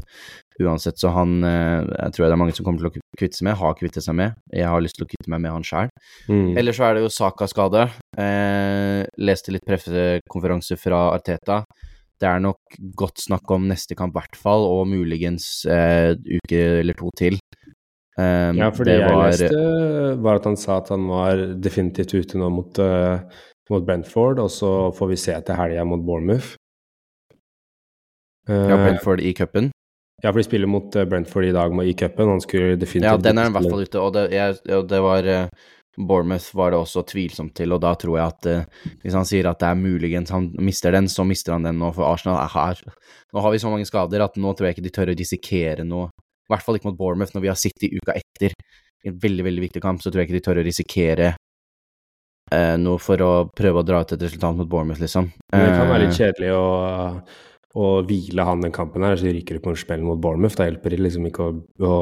[0.61, 3.47] Uansett, så han eh, Jeg tror det er mange som kommer til å kvitte seg
[3.47, 4.35] med, har kvittet seg med.
[4.53, 5.89] Jeg har lyst til å kvitte meg med han sjæl.
[6.29, 6.51] Mm.
[6.61, 7.87] Ellers så er det jo Saka-skade.
[8.21, 11.63] Eh, leste litt pressekonferanse fra Arteta.
[12.21, 16.61] Det er nok godt snakk om neste kamp, i hvert fall, og muligens eh, uke
[16.83, 17.39] eller to til.
[18.13, 22.13] Um, Ja, for det jeg var- leste var at han sa at han var definitivt
[22.13, 23.19] ute nå mot, uh,
[23.73, 26.53] mot Brentford, og så får vi se til helga mot Bournemouth.
[28.47, 29.71] Uh, Ja, Brentford i cupen.
[30.23, 32.29] Ja, for de spiller mot eh, Brentford i dag i cupen.
[32.29, 35.01] Han skulle definitivt Ja, den er i hvert fall ute, og det, jeg, og det
[35.03, 39.17] var eh, Bournemouth var det også tvilsomt til, og da tror jeg at eh, hvis
[39.19, 42.07] han sier at det er muligens han mister den, så mister han den nå, for
[42.07, 42.81] Arsenal er her.
[43.35, 45.85] Nå har vi så mange skader at nå tror jeg ikke de tør å risikere
[45.85, 48.55] noe, i hvert fall ikke mot Bournemouth når vi har sittet i uka etter.
[49.03, 52.99] En veldig, veldig viktig kamp, så tror jeg ikke de tør å risikere eh, noe
[53.03, 55.33] for å prøve å dra ut et resultat mot Bournemouth, liksom.
[55.51, 56.63] Men det kan være litt Eh, kjedelig å,
[57.73, 60.57] å hvile han den kampen her, så ryker du på en smell mot Bournemouth.
[60.59, 61.53] Da hjelper det liksom ikke å,
[61.89, 61.95] å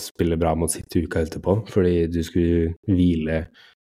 [0.00, 3.38] spille bra mot City uka etterpå, fordi du skulle hvile,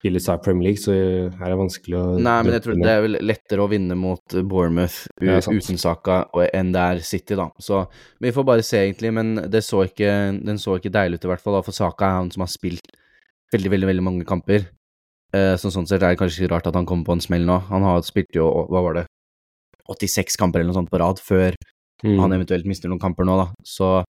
[0.05, 2.91] hvile Star Premier League, så her er det vanskelig å Nei, men jeg tror det
[2.93, 6.21] er vel lettere å vinne mot Bournemouth Ja, uten Saka
[6.51, 7.49] enn det er City, da.
[7.57, 7.87] Så
[8.21, 9.13] vi får bare se, egentlig.
[9.17, 10.13] Men det så ikke,
[10.45, 11.57] den så ikke deilig ut, i hvert fall.
[11.57, 12.93] da, For Saka er han som har spilt
[13.55, 14.69] veldig, veldig veldig mange kamper.
[15.33, 17.49] Eh, så sånn sett er det kanskje ikke rart at han kommer på en smell
[17.49, 17.57] nå.
[17.71, 19.05] Han har spilt jo, hva var det,
[19.89, 21.55] 86 kamper eller noe sånt på rad før
[22.03, 22.19] Mm.
[22.19, 23.45] han eventuelt mister noen kamper nå, da.
[23.65, 24.03] Så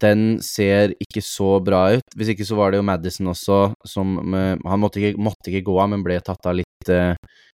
[0.00, 2.14] den ser ikke så bra ut.
[2.16, 5.74] Hvis ikke så var det jo Madison også, som Han måtte ikke, måtte ikke gå
[5.82, 7.14] av, men ble tatt av litt, eh,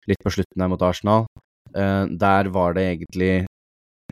[0.08, 1.28] litt på slutten her mot Arsenal.
[1.76, 3.46] Eh, der var det egentlig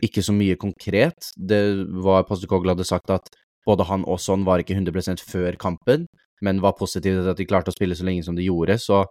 [0.04, 1.32] ikke så mye konkret.
[1.36, 3.26] Det var Postekogl hadde sagt at
[3.66, 6.06] både han og Son var ikke 100% før kampen,
[6.42, 9.04] men var positive til at de klarte å spille så lenge som de gjorde, så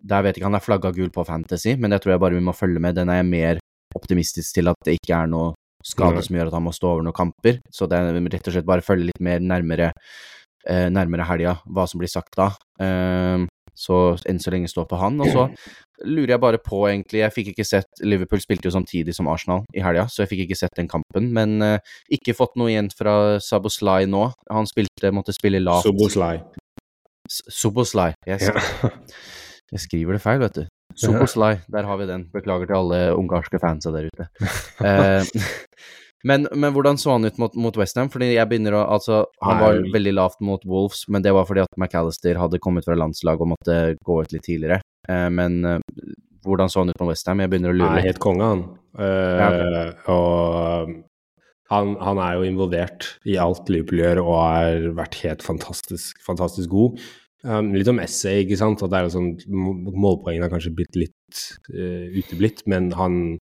[0.00, 2.44] der vet ikke, han er flagga gul på Fantasy, men det tror jeg bare vi
[2.44, 2.96] må følge med.
[2.96, 3.60] Den er jeg mer
[3.96, 7.06] optimistisk til at det ikke er noe skade som gjør at han må stå over
[7.06, 7.60] noen kamper.
[7.72, 9.92] Så det er rett og slett bare følge litt mer nærmere,
[10.66, 12.52] eh, nærmere helga, hva som blir sagt da.
[12.80, 13.46] Eh,
[13.80, 13.96] så
[14.28, 15.20] enn så lenge stå på han.
[15.22, 15.46] Og så
[16.04, 19.64] lurer jeg bare på, egentlig Jeg fikk ikke sett Liverpool spilte jo samtidig som Arsenal
[19.76, 21.30] i helga, så jeg fikk ikke sett den kampen.
[21.32, 21.78] Men eh,
[22.12, 24.30] ikke fått noe igjen fra Saboslai nå.
[24.50, 25.88] Han spilte, måtte spille lavt.
[25.88, 26.40] Soboslai.
[27.30, 28.12] Soboslai.
[28.28, 28.50] yes.
[28.50, 28.90] Ja.
[29.70, 30.62] jeg skriver det feil, vet du.
[30.98, 32.26] Soboslai, der har vi den.
[32.34, 34.26] Beklager til alle ungarske fansa der ute.
[34.82, 35.28] Eh,
[36.28, 38.10] men, men hvordan så han ut mot, mot Westham?
[38.10, 41.62] Fordi jeg begynner å Altså, han var veldig lavt mot Wolves, men det var fordi
[41.62, 44.80] at McAllister hadde kommet fra landslag og måtte gå ut litt tidligere.
[45.08, 45.78] Eh, men eh,
[46.46, 47.44] hvordan så han ut mot Westham?
[47.44, 48.10] Jeg begynner å Han lure litt.
[48.10, 48.66] helt konge, han.
[48.98, 50.98] Uh, Ja, Og
[51.70, 56.72] han, han er jo involvert i alt Liverpool gjør, og har vært helt fantastisk, fantastisk
[56.72, 56.98] god.
[57.42, 58.82] Um, litt om essay, ikke sant.
[58.84, 63.38] At det er sånn, Målpoengene har kanskje blitt litt uh, uteblitt, men han,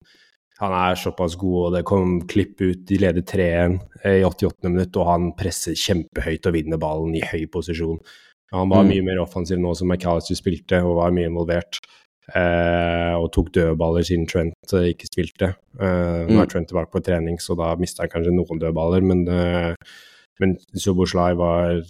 [0.60, 2.84] han er såpass god, og det kom klipp ut.
[2.89, 3.80] De leder 3-1
[4.12, 4.68] i 88.
[4.70, 8.00] minutt, og han presser kjempehøyt og vinner ballen i høy posisjon.
[8.54, 8.89] Han var Mm.
[8.93, 11.80] mye mer offensiv nå som McAllister spilte, og var mye involvert.
[12.36, 15.50] Eh, og tok dødballer siden Trent eh, ikke spilte.
[15.80, 16.41] Eh, Nå Mm.
[16.41, 19.76] er Trent tilbake på trening, så da mista han kanskje noen dødballer, men, eh,
[20.42, 21.82] men Soboslai var,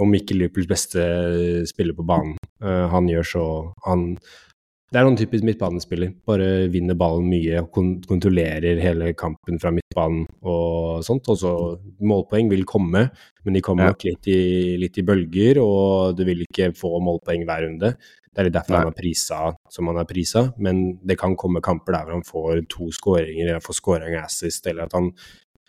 [0.00, 1.06] om ikke Liverpools beste
[1.68, 2.36] spiller på banen.
[2.62, 3.46] Eh, han gjør så
[3.86, 4.12] han,
[4.86, 6.12] Det er noen typisk midtbanespiller.
[6.24, 7.72] Bare vinner ballen mye og
[8.06, 11.26] kontrollerer hele kampen fra midtbanen og sånt.
[11.32, 11.54] Og så
[12.00, 13.08] målpoeng vil komme,
[13.44, 17.44] men de kommer nok litt i, litt i bølger, og du vil ikke få målpoeng
[17.48, 17.96] hver runde.
[18.36, 18.80] Det er litt derfor Nei.
[18.84, 19.36] han er prisa
[19.72, 23.48] som han er prisa, men det kan komme kamper der hvor han får to skåringer,
[23.48, 25.08] eller får scoring assist, eller at han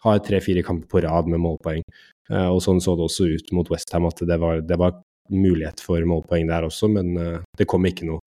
[0.06, 1.84] har tre-fire kamper på rad med målpoeng.
[2.32, 5.00] Eh, og sånn så det også ut mot Westham, at det var, det var
[5.32, 8.22] mulighet for målpoeng der også, men eh, det kom ikke noe.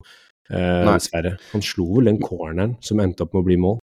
[0.50, 1.36] Eh, dessverre.
[1.52, 3.78] Han slo vel den corneren som endte opp med å bli mål,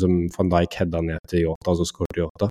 [0.00, 2.50] som van Dijk hedda ned til Yota, og så skåret Yota.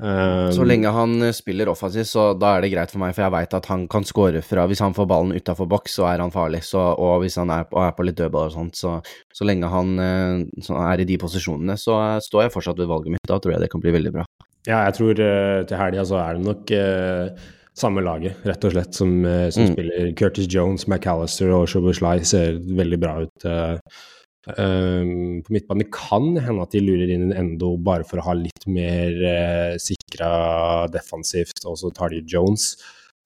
[0.00, 3.22] Eh, Så lenge han eh, spiller offensivt, så da er det greit for meg, for
[3.26, 6.18] jeg veit at han kan score fra Hvis han får ballen utafor boks, så er
[6.24, 6.62] han farlig.
[6.64, 8.94] Så, og hvis han er, på- er på litt dødball og sånt, så,
[9.34, 12.88] så lenge han eh, så er i de posisjonene, så eh, står jeg fortsatt ved
[12.88, 13.26] valget mitt.
[13.28, 14.24] Da tror jeg det kan bli veldig bra.
[14.66, 18.94] Ja, jeg tror til helga så er det nok eh, samme laget, rett og slett,
[18.94, 19.12] som,
[19.52, 19.72] som Mm.
[19.72, 20.10] spiller.
[20.16, 23.44] Curtis Jones, McAllister og Shobuslai ser veldig bra ut.
[23.44, 28.18] eh, Um, på midtbanen det kan hende at de lurer inn en Endo bare for
[28.18, 32.72] å ha litt mer uh, sikra defensivt, og så tar de Jones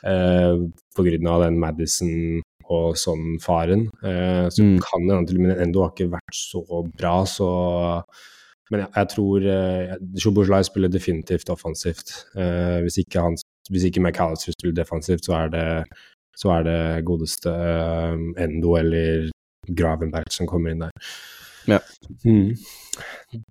[0.05, 0.61] uh,
[0.97, 3.87] grunn av den Madison og sånn faren.
[4.05, 4.79] Uh, så Mm.
[4.85, 6.63] kan det hende til og med Endo har ikke vært så
[6.97, 7.51] bra, så
[8.69, 9.45] Men jeg, jeg tror
[10.19, 12.27] Shoboslai spiller definitivt offensivt.
[12.83, 13.37] Hvis, ikke han,
[13.71, 15.85] hvis ikke McAllister spiller defensivt, så er det,
[16.35, 17.53] så er det godeste
[18.43, 19.31] Endo eller
[19.69, 20.95] Gravenberg som kommer inn der.
[21.67, 21.81] Ja.
[22.23, 22.55] Mm.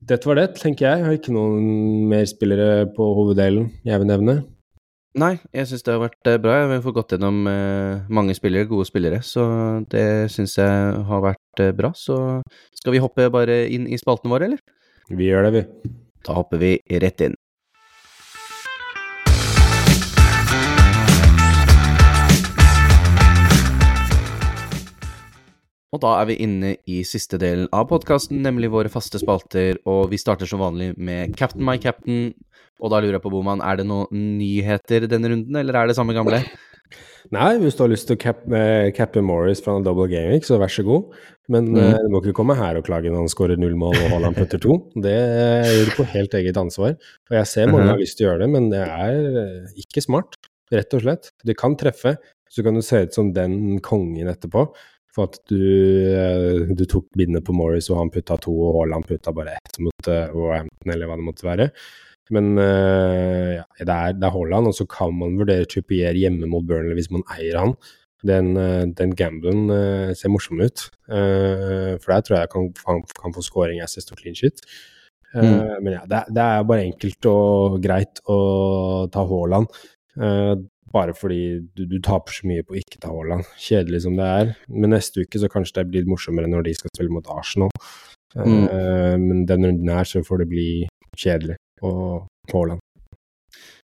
[0.08, 1.00] Dette var det, tenker jeg.
[1.00, 4.38] Jeg har ikke noen mer spillere på hoveddelen jeg vil nevne.
[5.16, 6.58] Nei, jeg syns det har vært eh, bra.
[6.60, 9.46] Jeg har fått gått gjennom eh, mange spillere, gode spillere, så
[9.92, 11.94] det syns jeg har vært eh, bra.
[11.96, 12.18] Så
[12.76, 14.60] skal vi hoppe bare inn i spalten vår, eller?
[15.08, 15.94] Vi gjør det, vi.
[16.26, 17.38] Da hopper vi rett inn.
[25.96, 30.10] Og da er vi inne i siste delen av podkasten, nemlig våre faste spalter, og
[30.12, 32.34] vi starter som vanlig med Captain my captain.
[32.84, 35.96] Og da lurer jeg på, Boman, er det noen nyheter denne runden, eller er det
[35.96, 36.42] samme gamle?
[37.34, 40.44] Nei, hvis du har lyst til å cap, eh, cappe Morris fra double game week,
[40.46, 41.16] så vær så god.
[41.50, 41.80] Men Mm.
[41.80, 44.36] eh, du må ikke komme her og klage når han skårer null mål og Haaland
[44.36, 44.76] putter to.
[45.00, 46.98] Det gjør du på helt eget ansvar.
[47.32, 47.90] Og jeg ser mange Mhm.
[47.96, 50.36] har lyst til å gjøre det, men det er eh, ikke smart,
[50.72, 51.32] rett og slett.
[51.44, 52.18] Det kan treffe,
[52.52, 54.68] så kan du se ut som den kongen etterpå.
[55.16, 55.60] For at du,
[56.12, 59.80] eh, du tok bindet på Morris, og han putta to, og Haaland putta bare ett
[59.80, 60.34] mot eh,
[60.92, 61.70] eller hva det måtte være.
[62.34, 66.50] Men uh, ja, det er, det er Haaland, og så kan man vurdere Trippier hjemme
[66.50, 67.76] mot Burnley hvis man eier han.
[68.26, 68.56] Den,
[68.98, 73.46] den gamblen uh, ser morsom ut, uh, for der tror jeg kan, han kan få
[73.46, 74.66] scoring, assist og clean shit.
[75.36, 75.84] Mm.
[75.84, 78.40] Men ja, det, det er bare enkelt og greit å
[79.12, 79.68] ta Haaland.
[80.86, 81.42] Eh, bare fordi
[81.76, 83.48] du, du taper så mye på å ikke ta Haaland.
[83.60, 84.56] Kjedelig som det er.
[84.70, 87.74] Men neste uke så kanskje det blir morsommere når de skal spille mot Arsenal.
[88.36, 88.66] Mm.
[88.68, 90.70] Uh, Men denne runden her så får det bli
[91.16, 91.56] kjedelig
[91.86, 92.82] og Haaland.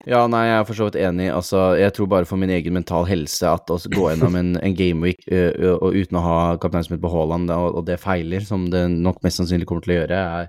[0.08, 1.26] Ja, nei, jeg er for så vidt enig.
[1.30, 4.76] Altså, jeg tror bare for min egen mental helse at å gå gjennom en, en
[4.76, 8.86] gameweek uh, uh, uten å ha kapteinsmitt på Haaland, og, og det feiler, som det
[8.94, 10.48] nok mest sannsynlig kommer til å gjøre, er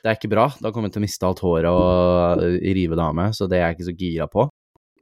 [0.00, 0.46] det er ikke bra.
[0.60, 3.58] Da kommer jeg til å miste alt håret og rive det av meg, så det
[3.58, 4.46] er jeg ikke så gira på.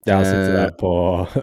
[0.09, 0.93] Jeg sitter Eh, der på,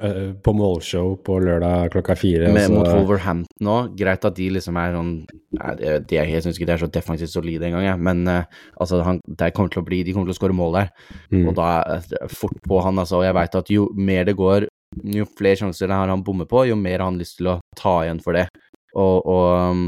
[0.45, 2.51] på målshow på lørdag klokka fire.
[2.53, 3.95] Med, mot Wolverhampton òg.
[3.99, 5.11] Greit at de liksom er sånn
[5.55, 8.01] jeg jeg syns ikke de er så defensivt solide engang, jeg.
[8.07, 10.79] Men eh, altså, han, det kommer til å bli, de kommer til å skåre mål
[10.79, 10.93] der.
[11.33, 11.43] Mm.
[11.49, 13.21] Og da er fort på han, altså.
[13.21, 14.69] Og jeg veit at jo mer det går,
[15.15, 17.59] jo flere sjanser det har han bommer på, jo mer har han lyst til å
[17.77, 18.47] ta igjen for det.
[18.95, 19.87] Og, og, um,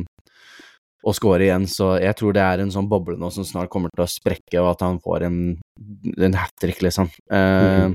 [1.08, 1.68] og score igjen.
[1.72, 4.60] Så jeg tror det er en sånn boble nå som snart kommer til å sprekke,
[4.60, 5.40] og at han får en,
[6.28, 7.12] en hat trick, liksom.
[7.32, 7.88] Eh,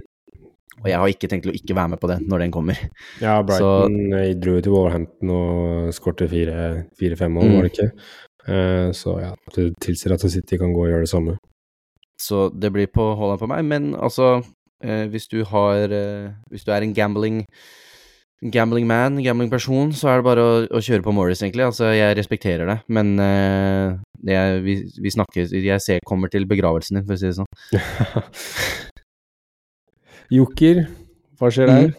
[0.83, 2.79] Og jeg har ikke tenkt å ikke være med på den når den kommer.
[3.23, 7.55] Ja, Brighton så, dro jo til Wolverhampton og skårte fire- fire-fem mål, Mm.
[7.57, 7.91] var det ikke?
[8.43, 11.37] Uh, så ja, det tilsier at City kan gå og gjøre det samme.
[12.19, 13.65] Så det blir på Haaland på meg.
[13.65, 14.43] Men altså,
[14.85, 17.45] uh, hvis du har uh, Hvis du er en gambling
[18.43, 21.63] Gambling man, gambling person, så er det bare å, å kjøre på Morris, egentlig.
[21.63, 26.49] Altså, jeg respekterer det, men uh, det er, vi, vi snakker Jeg ser kommer til
[26.51, 27.47] begravelsen din, for å si det sånn.
[30.33, 30.87] Joker,
[31.37, 31.91] hva skjer der?
[31.91, 31.97] Mm.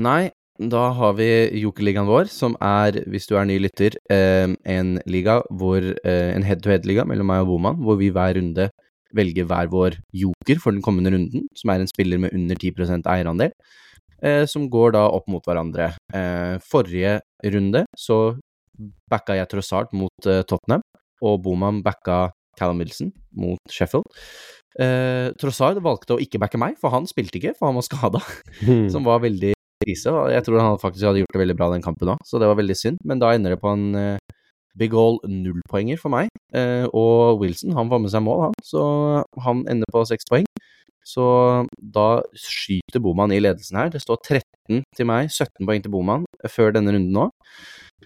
[0.00, 0.30] Nei,
[0.72, 1.26] da har vi
[1.60, 6.46] Jokerligaen vår, som er, hvis du er ny lytter, eh, en liga hvor eh, En
[6.46, 8.70] head-to-head-liga mellom meg og Boman, hvor vi hver runde
[9.16, 13.04] velger hver vår joker for den kommende runden, som er en spiller med under 10
[13.04, 13.52] eierandel,
[14.22, 15.92] eh, som går da opp mot hverandre.
[16.64, 18.38] Forrige runde så
[19.10, 20.80] backa jeg Trossard mot Tottenham,
[21.20, 24.08] og Boman backa Callum Wilson mot Sheffield.
[24.78, 28.20] Eh, Trossard valgte å ikke backe meg, for han spilte ikke, for han var skada
[28.62, 28.88] Mm.
[28.92, 29.54] som var veldig
[29.84, 30.10] krise.
[30.12, 32.48] og Jeg tror han faktisk hadde gjort det veldig bra den kampen òg, så det
[32.50, 32.98] var veldig synd.
[33.04, 34.18] Men da ender det på en uh,
[34.78, 36.28] big all nullpoenger for meg.
[36.54, 38.82] Uh, og Wilson han får med seg mål, han, så
[39.44, 40.46] han ender på seks poeng.
[41.08, 41.24] Så
[41.80, 43.88] da skyter Boman i ledelsen her.
[43.88, 47.30] Det står 13 til meg, 17 poeng til Boman før denne runden nå.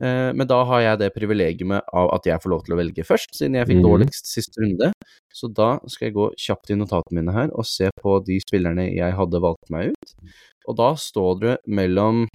[0.01, 3.05] Eh, men da har jeg det privilegiumet av at jeg får lov til å velge
[3.05, 3.87] først, siden jeg fikk Mhm.
[3.89, 4.93] dårligst siste runde.
[5.33, 8.95] Så da skal jeg gå kjapt i notatene mine her og se på de spillerne
[8.95, 10.15] jeg hadde valgt meg ut.
[10.69, 12.27] Og da står det mellom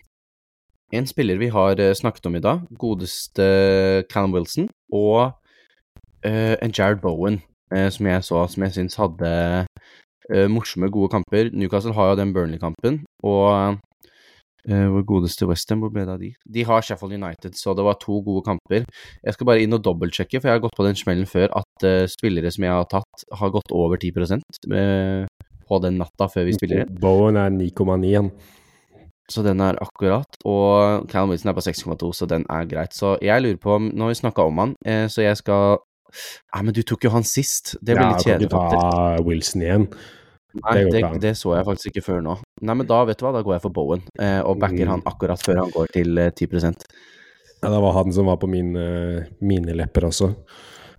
[0.93, 5.33] en spiller vi har eh, snakket om i dag, godeste Callum Wilson, og
[6.23, 9.65] eh, en Jared Bowen, som jeg så, som jeg syns hadde
[10.47, 11.49] morsomme, gode kamper.
[11.51, 13.77] Newcastle har jo den Burnley-kampen, og
[14.69, 16.31] eh, vår godeste Westham, hvor ble det av de?
[16.57, 18.85] De har Sheffield United, så det var to gode kamper.
[19.23, 21.87] Jeg skal bare inn og dobbeltsjekke, for jeg har gått på den smellen før, at
[21.87, 24.11] uh, spillere som jeg har tatt, har gått over 10
[24.75, 25.25] eh,
[25.67, 26.95] på den natta før vi spiller inn.
[27.01, 28.29] Bowen er 9,9.
[29.27, 30.37] Så den er akkurat.
[30.47, 32.95] Og Callum Wilson er på 6,2, så den er greit.
[32.95, 35.83] Så jeg lurer på om Nå har vi snakka om han, uh, så jeg skal
[36.07, 37.73] Nei, men du tok jo han sist.
[37.81, 38.85] Det blir Ja, litt kan kjedelig, ikke faktisk.
[38.95, 39.87] ta Wilson igjen.
[40.57, 42.37] Nei, det det, ikke det så jeg faktisk ikke før nå.
[42.61, 44.89] Nei, men da, vet du hva, da går jeg for Bowen, eh, og backer Mm.
[44.95, 46.87] han akkurat før han går til eh, 10%
[47.63, 50.35] Ja, det var han som var på min, eh, mine lepper også.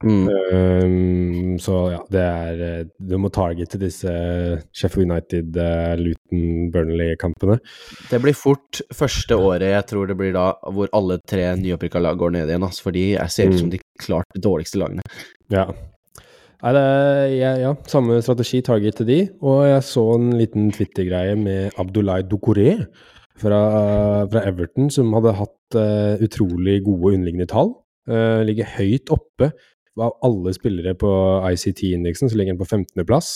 [0.02, 0.28] mm.
[0.52, 4.08] Um, så ja, det er eh, Du må targete disse
[4.72, 7.58] Sheffield United, uh, Luton, Burnley-kampene.
[8.10, 12.18] Det blir fort første året jeg tror det blir da hvor alle tre nyopprykka lag
[12.18, 13.58] går ned igjen, altså, for de ser ut Mm.
[13.58, 15.02] som de klart dårligste lagene.
[15.50, 15.66] Ja.
[16.58, 16.86] Nei, det,
[17.38, 19.18] ja, ja, samme strategi, target til de.
[19.46, 22.72] Og jeg så en liten Twitter-greie med Abdulai Doucouré
[23.38, 23.60] fra,
[24.32, 27.76] fra Everton, som hadde hatt uh, utrolig gode underliggende tall.
[28.10, 29.52] Uh, ligger høyt oppe
[29.98, 31.10] av alle spillere på
[31.52, 33.30] ICT-indeksen, så ligger han på 15.-plass,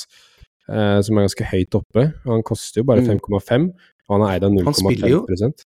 [0.70, 2.08] uh, som er ganske høyt oppe.
[2.26, 3.20] Han koster jo bare Mm.
[3.22, 3.70] 5,5,
[4.08, 5.62] og han er eid av Han spiller jo 0,5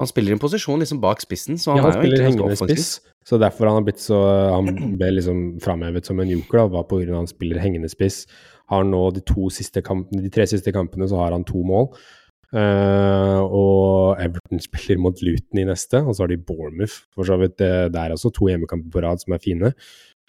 [0.00, 2.24] Han spiller i en posisjon liksom bak spissen, så han, ja, han er jo egentlig
[2.24, 2.80] hengende ganske offensiv.
[2.80, 4.18] spiss, så derfor han har blitt så
[4.54, 7.62] Han ble liksom framhevet som en joker, da, var på grunn av at han spiller
[7.62, 8.24] hengende spiss.
[8.72, 9.22] Har nå de
[9.84, 11.92] kampene, de tre siste kampene så har han to mål.
[12.52, 17.04] Uh, og Everton spiller mot Luton i neste, og så har de Bournemouth.
[17.14, 19.72] For så vidt eh, det er også to hjemmekamper på rad som er fine.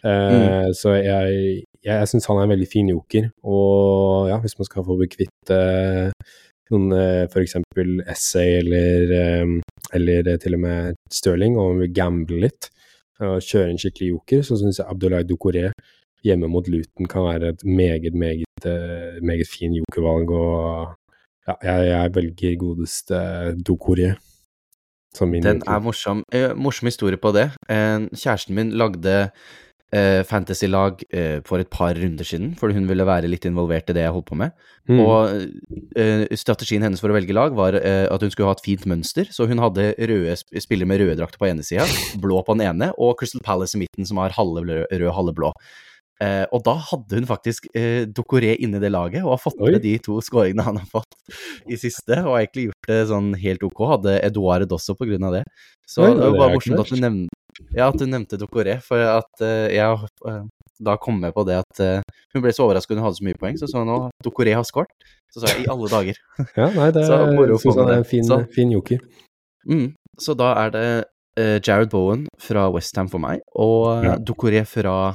[0.03, 3.29] Eh, Så jeg, jeg, jeg syns han er en veldig fin joker.
[3.43, 6.11] Og ja, hvis man skal få bli kvitt eh,
[6.71, 7.57] noen eh, f.eks.
[8.07, 9.57] Essay eller eh,
[9.93, 12.69] eller eh, til og med Stirling, og om vil gamble litt
[13.23, 15.69] og kjøre en skikkelig joker, så syns jeg Abdullah Dokore
[16.25, 18.67] hjemme mot Luton kan være et meget, meget,
[19.21, 20.31] meget fin jokervalg.
[20.31, 20.95] Og
[21.47, 23.19] ja, jeg, jeg velger godeste
[25.21, 26.23] min Den er morsom.
[26.33, 27.51] Eh, morsom historie på det.
[27.69, 29.29] Eh, kjæresten min lagde
[29.93, 33.95] eh, fantasy-lag uh, for et par runder siden, fordi hun ville være litt involvert i
[33.97, 34.51] det jeg holdt på med.
[34.89, 34.99] Mm.
[35.05, 35.45] Og
[35.99, 39.29] uh, strategien hennes for å velge lag var at hun skulle ha et fint mønster,
[39.31, 41.87] så hun hadde røde sp- spillere med røde drakter på ene sida,
[42.21, 45.53] blå på den ene, og Crystal Palace i midten som har halve rød, halve blå.
[46.21, 49.71] Eh, og da hadde hun faktisk eh, Dokoré inni det laget, og har fått Oi.
[49.73, 51.17] med de to skåringene han har fått
[51.65, 53.85] i siste, og har egentlig gjort det sånn helt ok.
[53.95, 55.45] Hadde Eduard også på grunn av det.
[55.89, 57.41] Så Oi, det var det var bare morsomt at du nevnte
[57.73, 60.43] ja, at du nevnte Dokoré, for at eh, jeg, eh,
[60.83, 63.39] da kom jeg på det at uh, hun ble så overrasket hun hadde så mye
[63.39, 64.91] poeng, så så hun at Dokoré har skåret.
[65.33, 66.17] Så sa jeg i alle dager.
[66.59, 69.01] ja, nei, det er en fin, så, fin joker.
[69.69, 70.87] Mm, så da er det
[71.39, 74.17] uh, Jared Bowen fra Westham for meg, og ja.
[74.17, 75.13] Dokoré fra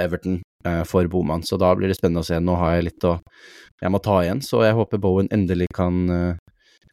[0.00, 1.44] Everton uh, for Boman.
[1.46, 2.40] Så da blir det spennende å se.
[2.40, 3.18] Nå har jeg litt å
[3.82, 5.96] Jeg må ta igjen, så jeg håper Bowen endelig kan,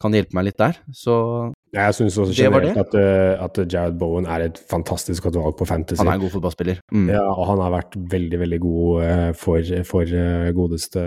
[0.02, 0.76] kan hjelpe meg litt der.
[0.92, 1.14] Så
[1.72, 5.68] jeg syns også generelt at, uh, at, Jared Bowen er et fantastisk godt valg på
[5.70, 6.02] Fantasy.
[6.02, 6.82] Han er en god fotballspiller.
[6.92, 7.06] Mm.
[7.14, 10.12] Ja, og han har vært veldig, veldig god for, for
[10.58, 11.06] godeste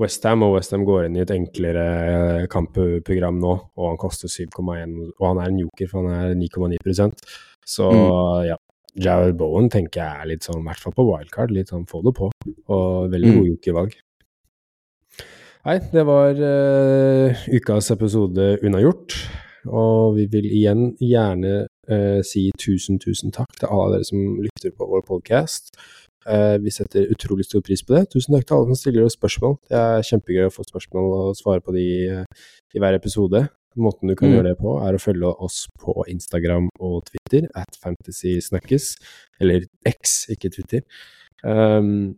[0.00, 0.42] Westham.
[0.48, 4.98] Og Westham går inn i et enklere kampprogram nå, og han koster 7,1.
[5.12, 7.30] Og han er en joker, for han er 9,9%
[7.76, 8.50] Så mm.
[8.50, 8.58] ja.
[8.98, 12.02] Jared Bowen tenker jeg er litt sånn, i hvert fall på wildcard, litt sånn få
[12.06, 12.30] det på.
[12.72, 13.36] Og veldig mm.
[13.36, 13.98] god jokervalg.
[15.68, 16.40] Nei, det var
[17.52, 19.18] ukas episode unnagjort.
[19.68, 24.72] Og vi vil igjen gjerne uh, si tusen, tusen takk til alle dere som lytter
[24.76, 25.74] på vår podkast.
[26.28, 28.06] Uh, vi setter utrolig stor pris på det.
[28.14, 29.58] Tusen takk til alle som stiller oss spørsmål.
[29.68, 33.46] Det er kjempegøy å få spørsmål og svare på de eh, i hver episode.
[33.78, 34.34] Måten du kan mm.
[34.34, 38.94] gjøre det på, er å følge oss på Instagram og Twitter, at fantasysnakkes,
[39.40, 40.82] eller X, ikke Twitter.
[41.44, 42.16] Um,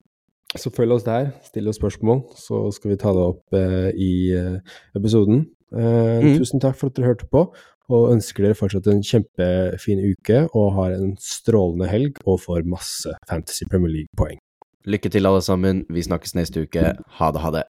[0.57, 4.13] så følg oss der, still oss spørsmål, så skal vi ta det opp uh, i
[4.37, 5.47] uh, episoden.
[5.73, 6.33] Uh, mm.
[6.41, 7.47] Tusen takk for at dere hørte på,
[7.93, 13.13] og ønsker dere fortsatt en kjempefin uke og har en strålende helg og får masse
[13.29, 14.41] Fantasy Premier League-poeng.
[14.89, 15.85] Lykke til, alle sammen.
[15.93, 16.95] Vi snakkes neste uke.
[17.19, 17.67] Ha det, ha det.